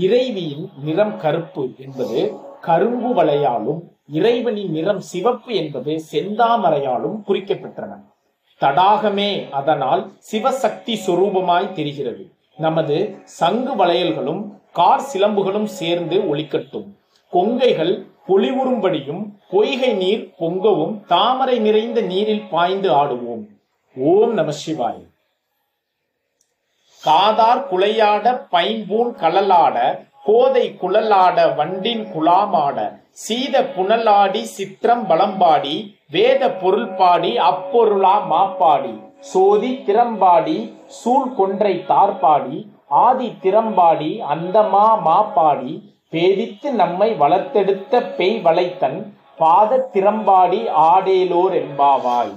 இறைவியின் 0.00 0.68
நிறம் 0.84 1.16
கருப்பு 1.16 1.68
என்பது 1.78 2.34
கரும்பு 2.60 3.22
வளையாலும் 3.22 3.80
இறைவனின் 4.12 4.70
நிறம் 4.70 5.00
சிவப்பு 5.00 5.54
என்பது 5.54 6.02
செந்தாமரையாலும் 6.12 7.22
குறிக்கப்பெற்றன. 7.28 8.04
தடாகமே 8.60 9.50
அதனால் 9.50 10.12
சிவசக்தி 10.32 10.98
சுரூபமாய் 11.06 11.72
தெரிகிறது. 11.72 12.30
நமது 12.56 13.18
சங்கு 13.24 13.84
வளையல்களும் 13.84 14.60
கார் 14.72 15.02
சிலம்புகளும் 15.12 15.64
சேர்ந்து 15.64 16.36
ஒலிக்கட்டும். 16.36 16.96
கொங்கைகள் 17.32 18.06
பொலிவுறும்படியும் 18.28 19.30
பொய்கை 19.50 19.92
நீர் 19.92 20.34
பொங்கவும் 20.38 21.04
தாமரை 21.06 21.58
நிறைந்த 21.58 22.00
நீரில் 22.00 22.48
பாய்ந்து 22.50 22.92
ஆடுவோம். 22.92 23.44
ஓம் 23.96 24.32
நம 24.32 24.50
சிவாய். 24.50 25.06
காதார் 27.06 27.64
குலையாட 27.70 28.26
பைம்பூன் 28.52 29.10
கலலாட 29.20 29.76
கோதை 30.24 30.64
குழலாட 30.80 31.38
வண்டின் 31.58 32.04
குலாமாட 32.14 32.78
சீத 33.24 33.56
புனலாடி 33.74 34.42
சித்திரம் 34.54 35.04
பலம்பாடி 35.08 35.76
வேத 36.10 36.48
பொருள் 36.62 36.90
பாடி 36.98 37.30
அப்பொருளா 37.50 38.14
மாப்பாடி 38.32 38.94
சோதி 39.32 39.70
திறம்பாடி 39.86 40.56
சூழ் 40.98 41.30
கொன்றை 41.38 41.74
தார்பாடி 41.88 42.58
ஆதி 43.04 43.28
திறம்பாடி 43.42 44.10
அந்தமா 44.34 44.86
மாப்பாடி 45.06 45.72
பேதித்து 46.12 46.68
நம்மை 46.72 47.08
வளர்த்தெடுத்த 47.22 48.02
பெய் 48.18 48.38
வளைத்தன் 48.42 48.98
பாத 49.36 49.78
திறம்பாடி 49.94 50.60
ஆடேலோர் 50.90 51.54
என்பாவாய். 51.62 52.34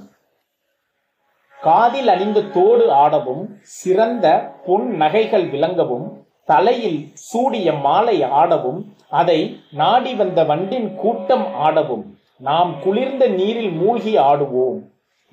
காதில் 1.61 2.07
அணிந்த 2.07 2.41
தோடு 2.41 2.91
ஆடவும் 2.91 3.57
சிறந்த 3.61 4.55
பொன் 4.65 4.95
நகைகள் 4.95 5.49
விளங்கவும் 5.49 6.25
தலையில் 6.45 7.09
சூடிய 7.13 7.73
மாலை 7.73 8.23
ஆடவும் 8.23 8.93
அதை 9.09 9.57
நாடி 9.71 10.15
வந்த 10.15 10.43
வண்டின் 10.43 10.95
கூட்டம் 10.95 11.55
ஆடவும் 11.55 12.17
நாம் 12.37 12.81
குளிர்ந்த 12.81 13.27
நீரில் 13.27 13.71
மூழ்கி 13.71 14.17
ஆடுவோம். 14.17 14.79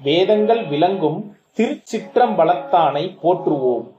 வேதங்கள் 0.02 0.66
விளங்கும் 0.66 1.36
திருச்சிற்றம்பலத்தானை 1.56 3.16
போற்றுவோம். 3.22 3.92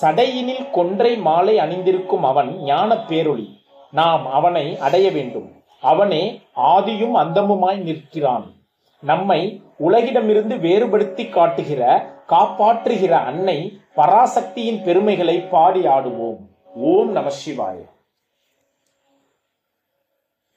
சடையினில் 0.00 0.70
கொன்றை 0.70 1.16
மாலை 1.16 1.58
அணிந்திருக்கும் 1.58 2.24
அவன் 2.24 2.62
ஞான 2.62 2.94
பேரொளி. 2.94 3.48
நாம் 3.90 4.32
அவனை 4.32 4.78
அடைய 4.78 5.10
வேண்டும். 5.10 5.52
அவனே 5.80 6.40
ஆதியும் 6.56 7.14
அந்தமுமாய் 7.14 7.82
நிற்கிறான். 7.82 8.52
நம்மை 9.00 9.62
உலகிடமிருந்து 9.80 10.60
வேறுபடுத்தி 10.60 11.28
காட்டுகிற 11.28 11.82
காப்பாற்றுகிற 12.28 13.12
அன்னை 13.24 13.58
பராசக்தியின் 13.96 14.82
பெருமைகளை 14.82 15.36
பாடி 15.50 15.86
ஆடுவோம். 15.86 16.38
ஓம் 16.74 17.10
நம 17.12 17.30
சிவாய. 17.30 17.78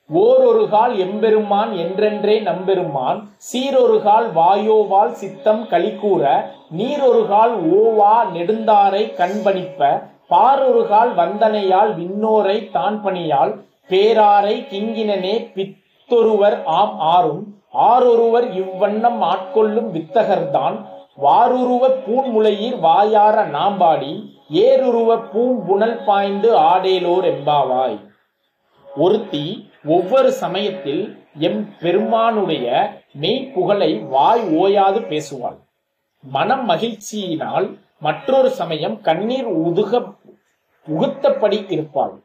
ஓரொரு 0.09 0.69
கால் 0.69 0.93
எம்பெருமான் 0.97 1.71
என்றென்றே 1.77 2.39
நம்பெருமான் 2.39 3.17
சீரொரு 3.37 4.01
கால் 4.01 4.31
வாயோவால் 4.33 5.11
சித்தம் 5.11 5.63
கலிக்கூற 5.67 6.23
நீரொரு 6.69 7.27
கால் 7.27 7.55
ஓவா 7.73 8.13
நெடுந்தாரை 8.33 9.03
கண்பணிப்ப 9.17 9.89
பாரொரு 10.27 10.87
கால் 10.87 11.13
வந்தனையால் 11.13 11.91
விண்ணோரை 11.95 12.69
தான் 12.71 13.03
பணியால் 13.03 13.53
பேராரை 13.89 14.55
கிங்கினனே 14.69 15.35
பித்தொருவர் 15.53 16.63
ஆம் 16.63 16.95
ஆறும் 16.99 17.43
ஆரொருவர் 17.91 18.47
இவ்வண்ணம் 18.61 19.21
ஆட்கொள்ளும் 19.31 19.89
வித்தகர்தான். 19.95 20.77
வாருருவ 21.25 21.83
பூன்முளையீர் 22.05 22.77
வாயார 22.79 23.37
நாம்பாடி 23.55 24.11
ஏருருவ 24.63 25.09
பூம்புணல் 25.31 25.97
பாய்ந்து 26.07 26.49
ஆடேலோர் 26.71 27.25
எம்பாவாய் 27.31 27.97
ஒருத்தி 28.87 29.45
ஒவ்வொரு 29.85 30.29
சமயத்தில் 30.43 31.03
எம் 31.47 31.61
பெருமானுடைய 31.79 32.67
மெய்ப்புகழை 33.21 33.91
வாய் 34.13 34.43
ஓயாது 34.61 34.99
பேசுவாள். 35.11 35.57
மனம் 36.23 36.63
மகிழ்ச்சியினால் 36.69 37.67
மற்றொரு 37.99 38.49
சமயம் 38.59 38.95
கண்ணீர் 39.01 39.49
உதுக 39.67 40.01
உகுத்தபடி 40.87 41.59
இருப்பாள். 41.75 42.15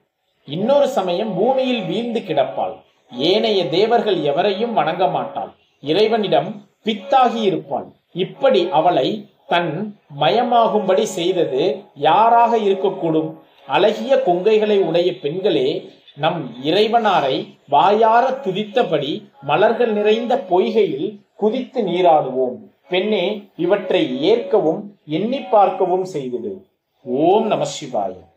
இன்னொரு 0.49 0.89
சமயம் 0.89 1.35
பூமியில் 1.35 1.85
வீழ்ந்து 1.85 2.21
கிடப்பாள். 2.21 2.75
ஏனைய 3.17 3.69
தேவர்கள் 3.69 4.23
எவரையும் 4.23 4.73
வணங்க 4.73 5.07
மாட்டாள். 5.07 5.53
இறைவனிடம் 5.81 6.63
பித்தாகி 6.85 7.41
இருப்பாள் 7.43 7.87
இப்படி 8.13 8.69
அவளை 8.71 9.29
தன் 9.47 9.97
மயமாகும்படி 10.21 11.03
செய்தது 11.03 11.83
யாராக 11.95 12.59
இருக்கக்கூடும்? 12.59 13.31
அழகிய 13.67 14.23
கொங்கைகளை 14.27 14.79
உடைய 14.79 15.15
பெண்களே 15.21 15.91
நம் 16.15 16.55
இறைவனாரை 16.65 17.37
வாயார 17.69 18.31
துதித்தபடி 18.31 19.23
மலர்கள் 19.43 19.93
நிறைந்த 19.93 20.45
பொய்கையில் 20.51 21.19
குதித்து 21.35 21.83
நீராடுவோம். 21.83 22.57
பெண்ணே 22.89 23.43
இவற்றை 23.57 24.31
ஏற்கவும் 24.33 24.81
எண்ணி 25.07 25.41
பார்க்கவும் 25.41 26.05
செய்தது 26.05 26.67
ஓம் 27.05 27.47
நம 27.47 27.65
சிவாயம் 27.65 28.31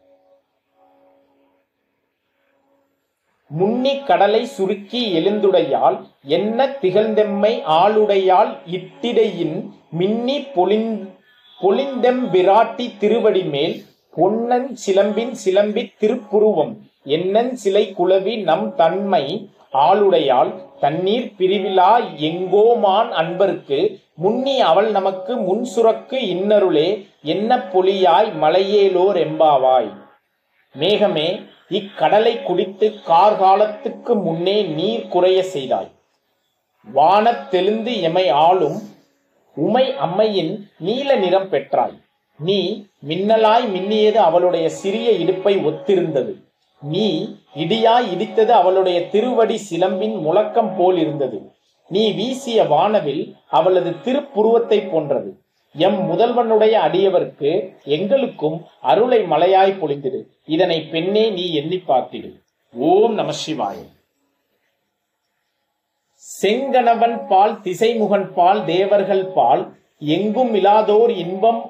முன்னி 3.51 3.91
கடலை 4.03 4.45
சுருக்கி 4.45 5.01
எழுந்துடையால் 5.17 5.97
என்ன 6.27 6.67
திகழ்ந்தெம்மை 6.81 7.51
ஆளுடையால் 7.81 8.51
இட்டிடையின் 8.71 9.57
மின்னி 9.89 10.37
பொலிந் 10.55 10.91
பொலிந்தெம் 11.61 12.23
விராட்டி 12.31 12.97
திருவடி 12.97 13.43
மேல் 13.43 13.75
பொன்னன் 14.13 14.77
சிலம்பின் 14.85 15.33
சிலம்பித் 15.45 15.93
திருப்புருவம் 15.99 16.73
என்னன் 17.03 17.55
சிலை 17.55 17.93
குலவி 17.97 18.35
நம் 18.41 18.75
தன்மை 18.75 19.25
ஆளுடையால் 19.73 20.51
தண்ணீர் 20.79 21.31
பிரிவிலா 21.37 21.91
எங்கோமான் 22.29 23.11
அன்பர்க்கு 23.21 23.79
முன்னி 24.15 24.59
அவள் 24.59 24.91
நமக்கு 24.91 25.35
முன் 25.37 25.63
சுரக்கு 25.63 26.17
இன்னருளே 26.35 26.89
என்ன 27.21 27.57
பொலியாய் 27.73 28.29
மலையேலோர் 28.41 29.17
எம்பாவாய். 29.27 29.89
மேகமே 30.75 31.27
இக்கடலை 31.69 32.43
குடித்து 32.43 32.89
கார்காலத்துக்கு 32.89 34.21
முன்னே 34.21 34.61
நீர் 34.61 35.07
குறைய 35.07 35.43
செய்தாய். 35.43 35.91
வானத் 36.93 37.51
தெளிந்து 37.51 38.01
எமை 38.01 38.29
ஆளும் 38.29 38.81
உமை 39.55 39.95
அம்மையின் 39.95 40.69
நீல 40.79 41.15
நிறம் 41.15 41.49
பெற்றாய். 41.49 42.01
நீ 42.39 42.85
மின்னலாய் 43.07 43.67
மின்னியது 43.67 44.15
அவளுடைய 44.15 44.69
சிறிய 44.69 45.11
இடுப்பை 45.11 45.55
ஒத்திருந்தது. 45.55 46.43
நீ 46.81 47.35
இடியாய் 47.55 48.07
இடித்தது 48.13 48.49
அவளுடைய 48.49 49.07
திருவடி 49.07 49.61
சிலம்பின் 49.69 50.19
முழக்கம் 50.19 50.75
போல் 50.77 50.97
இருந்தது 50.97 51.51
நீ 51.87 52.11
வீசிய 52.11 52.63
வானவில் 52.63 53.35
அவளது 53.49 53.89
திருப்புருவத்தை 53.89 54.91
போன்றது. 54.91 55.44
எம் 55.75 55.99
முதல்வனுடைய 56.09 56.73
அடியவர்க்கு 56.87 57.51
எங்களுக்கும் 57.95 58.57
அருளை 58.81 59.19
மலையாய் 59.23 59.79
பொழிந்திடு. 59.81 60.19
இதனை 60.45 60.77
பெண்ணே 60.93 61.25
நீ 61.29 61.45
எண்ணி 61.53 61.79
பார்த்திடு. 61.87 62.31
ஓம் 62.73 63.13
நம 63.13 63.33
சிவாய. 63.43 63.77
செங்கணவன் 66.25 67.17
பால் 67.27 67.55
திசைமுகன் 67.61 68.27
பால் 68.33 68.61
தேவர்கள் 68.65 69.25
பால் 69.27 69.63
எங்கும் 70.15 70.53
இலாதோர் 70.55 71.13
இன்பம் 71.23 71.61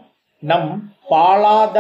நம் 0.44 0.72
பாலாத 1.10 1.78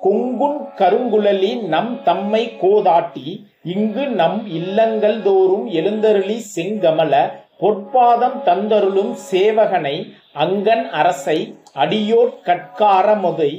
கொங்குன் 0.00 0.58
கருங்குழலி 0.80 1.52
நம் 1.68 1.92
தம்மை 2.04 2.42
கோதாட்டி 2.60 3.26
இங்கு 3.74 4.04
நம் 4.20 4.38
இல்லங்கள் 4.48 5.18
தோறும் 5.22 5.66
எழுந்தருளி 5.70 6.36
செங்கமல 6.54 7.14
பொற்பாதம் 7.60 8.36
தந்தருளும் 8.44 9.12
சேவகனை 9.30 9.96
அங்கன் 10.32 10.84
அரசை 10.90 11.38
அடியோட் 11.78 12.36
கட்காரமுதை 12.44 13.50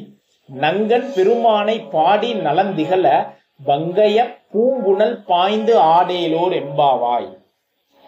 நங்கன் 0.49 1.07
பெருமானை 1.15 1.79
பாடி 1.79 2.33
நலந்திகழ 2.33 3.05
வங்கைய 3.65 4.17
பூங்குணல் 4.53 5.17
பாய்ந்து 5.25 5.73
ஆடேலோர் 5.79 6.53
எம்பாவாய் 6.61 7.29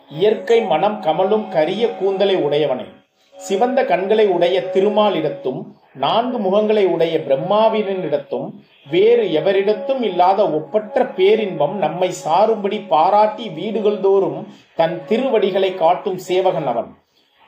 இயற்கை 0.09 0.61
மனம் 0.61 0.97
கமலும் 1.01 1.49
கரிய 1.49 1.83
கூந்தலை 1.89 2.35
உடையவனே. 2.35 2.87
சிவந்த 3.35 3.85
கண்களை 3.85 4.27
உடைய 4.27 4.57
திருமாலிடத்தும் 4.73 5.61
நான்கு 5.93 6.37
முகங்களை 6.37 6.85
உடைய 6.85 7.19
பிரம்மாவினிடத்தும் 7.19 8.47
வேறு 8.89 9.25
எவரிடத்தும் 9.39 10.01
இல்லாத 10.01 10.49
ஒப்பற்ற 10.49 11.05
பேரின்பம் 11.05 11.75
நம்மை 11.77 12.09
சாரும்படி 12.25 12.87
பாராட்டி 12.87 13.49
வீடுகள் 13.49 13.99
தோறும் 13.99 14.47
தன் 14.75 15.05
திருவடிகளை 15.05 15.75
காட்டும் 15.75 16.17
சேவகன் 16.17 16.67
அவன். 16.67 16.89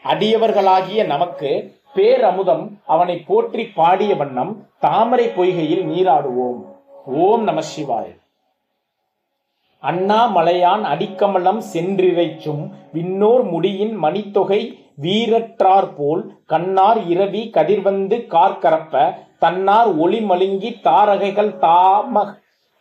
அடியவர்களாகிய 0.06 1.06
நமக்கு 1.06 1.52
பேரமுதம் 1.96 2.64
அவனை 2.86 3.16
போற்றி 3.28 3.64
பாடிய 3.76 4.16
வண்ணம் 4.16 4.54
தாமரை 4.80 5.26
பொய்கையில் 5.28 5.86
நீராடுவோம். 5.86 6.60
ஓம் 7.24 7.44
நம 7.44 7.62
சிவாய். 7.62 8.14
அண்ணாமலையான் 9.84 10.84
அடிக்கமலம் 10.84 11.62
சென்றிரைச்சும் 11.74 12.64
விண்ணோர் 12.92 13.44
முடியின் 13.44 13.96
மணித்தொகை 13.98 14.62
வீரற்றார் 15.02 15.90
போல் 15.96 16.22
கண்ணார் 16.46 17.02
இரவி 17.08 17.42
கதிர்வந்து 17.50 18.18
கார்கரப்ப 18.28 19.04
தன்னார் 19.40 19.90
ஒளி 19.98 20.20
மழுங்கி 20.22 20.72
தாரகைகள் 20.82 21.58
தாம 21.58 22.24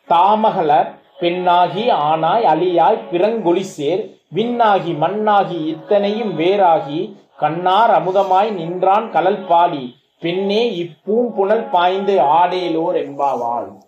தாமகல 0.08 0.72
பெண்ணாகி 1.20 1.84
ஆனாய் 2.02 2.44
அழியாய் 2.44 3.04
பிறங்கொழி 3.10 3.64
சேர் 3.68 4.02
விண்ணாகி 4.34 4.92
மண்ணாகி 4.94 5.58
இத்தனையும் 5.66 6.32
வேறாகி 6.36 7.00
கண்ணார் 7.36 7.90
அமுதமாய் 7.90 8.50
நின்றான் 8.52 9.10
கலல் 9.10 9.46
பாடி. 9.46 9.96
பெண்ணே 10.20 10.70
இப்பூம்புணல் 10.70 11.70
பாய்ந்து 11.70 12.18
ஆடேலோர் 12.18 12.94
என்பாவாள். 12.94 13.80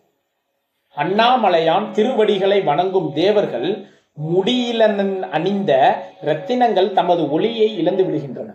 அண்ணாமலையான் 0.96 1.90
திருவடிகளை 1.90 2.61
வணங்கும் 2.61 3.12
தேவர்கள் 3.12 3.87
முடியிலன் 4.30 5.20
அணிந்த 5.20 6.02
இரத்தினங்கள் 6.22 6.92
தமது 6.92 7.30
ஒளியை 7.30 7.78
இழந்து 7.78 8.04
விடுகின்றன. 8.04 8.54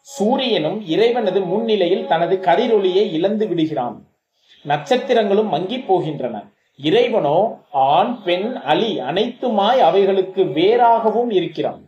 சூரியனும் 0.00 0.86
இறைவனது 0.86 1.40
முன்னிலையில் 1.40 2.06
தனது 2.06 2.38
கதிரொளியை 2.42 3.12
இழந்து 3.12 3.48
விடுகிறான். 3.48 4.06
நட்சத்திரங்களும் 4.68 5.52
மங்கிப் 5.52 5.92
போகின்றன. 5.92 6.52
இறைவனோ 6.76 7.58
ஆண் 7.70 8.22
பெண் 8.22 8.54
அலி 8.54 9.00
அனைத்துமாய் 9.00 9.78
அவைகளுக்கு 9.78 10.44
வேறாகவும் 10.44 11.32
இருக்கிறான். 11.32 11.85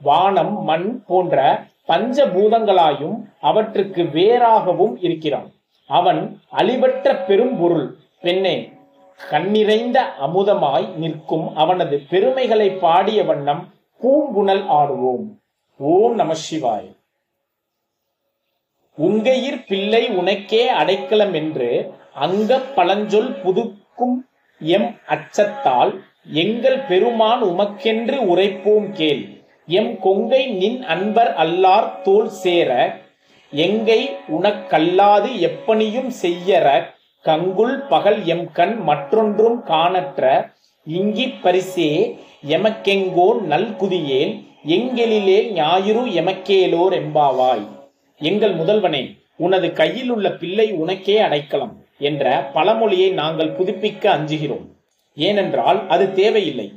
வானம் 0.00 0.62
மண் 0.62 1.04
போன்ற 1.06 1.64
பஞ்ச 1.84 2.26
பூதங்களாயும் 2.26 3.30
அவற்றுக்கு 3.40 4.02
வேறாகவும் 4.02 4.96
இருக்கிறான். 5.00 5.52
அவன் 5.86 6.40
அழிவற்ற 6.52 7.24
பெரும்பொருள் 7.26 7.96
பெண்ணே 8.20 8.72
கண்ணிறைந்த 9.30 10.02
அமுதமாய் 10.20 10.94
நிற்கும் 10.94 11.56
அவனது 11.56 12.02
பெருமைகளை 12.08 12.70
பாடிய 12.70 13.24
வண்ணம் 13.24 13.72
பூங்குணல் 14.00 14.64
ஆடுவோம். 14.66 15.38
ஓம் 15.76 16.14
நம 16.14 16.32
சிவாய். 16.34 16.94
உங்கையிற் 18.98 19.66
பிள்ளை 19.66 20.08
உனக்கே 20.08 20.68
அடைக்கலம் 20.68 21.32
என்று 21.32 21.94
அங்க 22.14 22.62
பழஞ்சொல் 22.76 23.32
புதுக்கும் 23.44 24.26
எம் 24.58 24.98
அச்சத்தால் 25.08 26.00
எங்கள் 26.24 26.78
பெருமான் 26.78 27.42
உமக்கென்று 27.42 28.18
உரைப்போம் 28.34 28.92
கேள். 28.92 29.35
எம் 29.68 29.98
கொங்கை 30.00 30.46
நின் 30.46 30.82
அன்பர் 30.82 31.34
அல்லார் 31.34 32.02
தோல் 32.02 32.28
சேர 32.28 32.70
எங்கை 33.50 34.10
உனக்கல்லாது 34.28 35.30
எப்பணியும் 35.48 36.10
செய்யற 36.22 36.82
கங்குல் 37.24 37.86
பகல் 37.88 38.24
எம் 38.24 38.52
கண் 38.52 38.76
மற்றொன்றும் 38.76 39.62
காணற்ற 39.62 40.52
இங்கிப் 40.86 41.38
பரிசே 41.42 42.16
எமக்கெங்கோ 42.48 43.28
நல்குதியேன் 43.48 44.32
எங்கெழிலே 44.66 45.52
ஞாயிறு 45.52 46.04
எமக்கேலோர் 46.12 46.94
எம்பாவாய் 47.02 47.66
எங்கள் 48.18 48.54
முதல்வனே 48.54 49.02
உனது 49.36 49.72
கையில் 49.72 50.10
உள்ள 50.10 50.30
பிள்ளை 50.30 50.72
உனக்கே 50.72 51.18
அடைக்கலம் 51.18 51.84
என்ற 51.98 52.50
பழமொழியை 52.52 53.10
நாங்கள் 53.10 53.56
புதுப்பிக்க 53.56 54.04
அஞ்சுகிறோம். 54.16 54.66
ஏனென்றால் 55.14 55.88
அது 55.88 56.12
தேவையில்லை. 56.12 56.72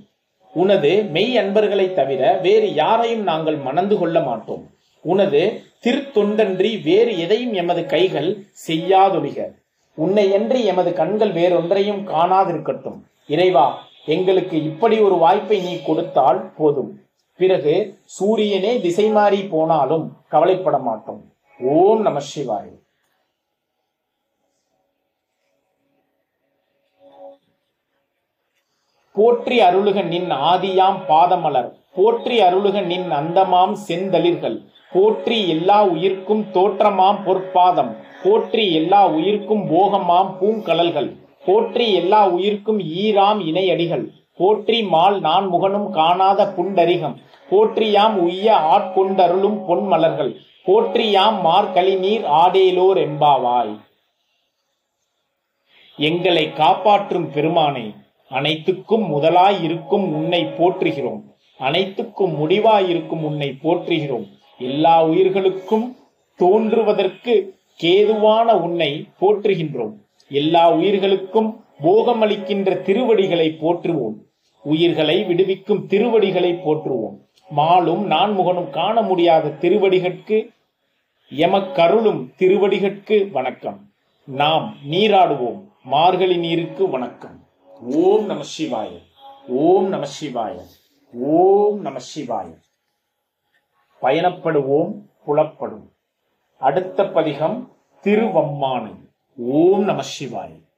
உனது 0.53 1.03
மெய் 1.03 1.37
அன்பர்களை 1.37 1.93
தவிர 1.93 2.39
வேறு 2.41 2.73
யாரையும் 2.73 3.23
நாங்கள் 3.23 3.55
மணந்து 3.55 3.97
கொள்ள 3.97 4.19
மாட்டோம். 4.19 4.69
உனது 5.01 5.61
திருத்தொண்டன்றி 5.85 6.83
வேறு 6.83 7.19
எதையும் 7.19 7.53
எமது 7.53 7.85
கைகள் 7.85 8.45
செய்யாதொழிக. 8.67 9.51
உன்னையன்றி 9.97 10.65
எமது 10.65 10.93
கண்கள் 10.93 11.31
வேறொன்றையும் 11.31 12.07
காணாதிருக்கட்டும். 12.07 12.99
இறைவா 13.27 13.87
எங்களுக்கு 14.05 14.63
இப்படி 14.63 14.99
ஒரு 14.99 15.15
வாய்ப்பை 15.15 15.59
நீ 15.59 15.81
கொடுத்தால் 15.81 16.51
போதும். 16.57 17.01
பிறகு 17.37 17.97
சூரியனே 18.03 18.81
திசை 18.81 19.09
மாறி 19.09 19.43
போனாலும் 19.43 20.17
கவலைப்பட 20.27 20.77
மாட்டோம். 20.77 21.23
ஓம் 21.59 22.01
நம 22.01 22.19
சிவாய். 22.19 22.78
போற்றி 29.15 29.55
அருளுக 29.67 29.99
நின் 30.11 30.31
ஆதியாம் 30.51 30.99
பாதமலர். 31.07 31.69
போற்றி 31.97 32.35
அருளுக 32.47 32.77
நின் 32.91 33.07
அந்தமாம் 33.19 33.73
செந்தளிர்கள். 33.87 34.57
போற்றி 34.91 35.37
எல்லா 35.55 35.79
உயிர்க்கும் 35.93 36.43
தோற்றமாம் 36.55 37.19
பொற்பாதம். 37.25 37.91
போற்றி 38.23 38.63
எல்லா 38.79 39.01
உயிர்க்கும் 39.17 39.65
போகமாம் 39.73 40.31
பூங்கலல்கள் 40.39 41.09
போற்றி 41.45 41.85
எல்லா 41.99 42.21
உயிர்க்கும் 42.35 42.79
ஈராம் 43.03 43.39
இணையடிகள். 43.49 44.05
போற்றி 44.39 44.79
மால் 44.93 45.17
நான் 45.27 45.45
முகனும் 45.53 45.87
காணாத 45.97 46.41
புண்டரிகம். 46.57 47.15
போற்றியாம் 47.49 48.15
உய்ய 48.25 48.47
ஆட்கொண்டருளும் 48.73 49.57
பொன்மலர்கள். 49.67 50.31
போற்றியாம் 50.67 51.37
மார்கழி 51.45 51.95
நீர் 52.03 52.25
ஆடேலோர் 52.41 52.99
எம்பாவாய் 53.05 53.73
எங்களை 55.97 56.45
காப்பாற்றும் 56.61 57.27
பெருமானை 57.35 57.85
அனைத்துக்கும் 58.29 59.15
முதலாயிருக்கும் 59.15 60.03
உன்னை 60.13 60.43
போற்றுகிறோம். 60.43 61.21
அனைத்துக்கும் 61.57 62.33
முடிவாயிருக்கும் 62.39 63.23
உன்னை 63.23 63.55
போற்றுகிறோம். 63.63 64.27
எல்லா 64.59 65.05
உயிர்களுக்கும் 65.05 65.95
தோன்றுவதற்கு 66.35 67.57
கேதுவான 67.83 68.53
உன்னை 68.61 69.07
போற்றுகின்றோம். 69.21 69.93
எல்லா 70.29 70.71
உயிர்களுக்கும் 70.71 71.63
போகமளிக்கின்ற 71.83 72.81
திருவடிகளை 72.81 73.57
போற்றுவோம். 73.61 74.15
உயிர்களை 74.63 75.23
விடுவிக்கும் 75.23 75.87
திருவடிகளை 75.87 76.53
போற்றுவோம். 76.53 77.17
மாலும் 77.55 78.11
நான்முகனும் 78.11 78.69
காண 78.69 79.01
முடியாத 79.01 79.49
திருவடிகட்கு 79.49 80.49
எமக்கருளும் 81.29 82.29
திருவடிகட்கு 82.39 83.31
வணக்கம். 83.31 83.79
நாம் 84.25 84.75
நீராடுவோம். 84.89 85.63
மார்கழி 85.83 86.37
நீருக்கு 86.37 86.89
வணக்கம். 86.89 87.47
ஓம் 87.81 88.25
நம 88.25 88.43
சிவாய. 88.57 88.99
ஓம் 89.47 89.87
நம 89.87 90.05
சிவாய. 90.21 90.65
ஓம் 91.13 91.81
நம 91.81 91.99
சிவாய. 92.15 92.61
பயணப்படுவோம் 94.01 94.93
புலப்படும். 95.25 95.91
அடுத்த 96.59 97.07
பதிகம் 97.07 97.77
திருவம்மானை. 98.03 98.95
ஓம் 99.37 99.83
நம 99.83 100.01
சிவாய. 100.19 100.68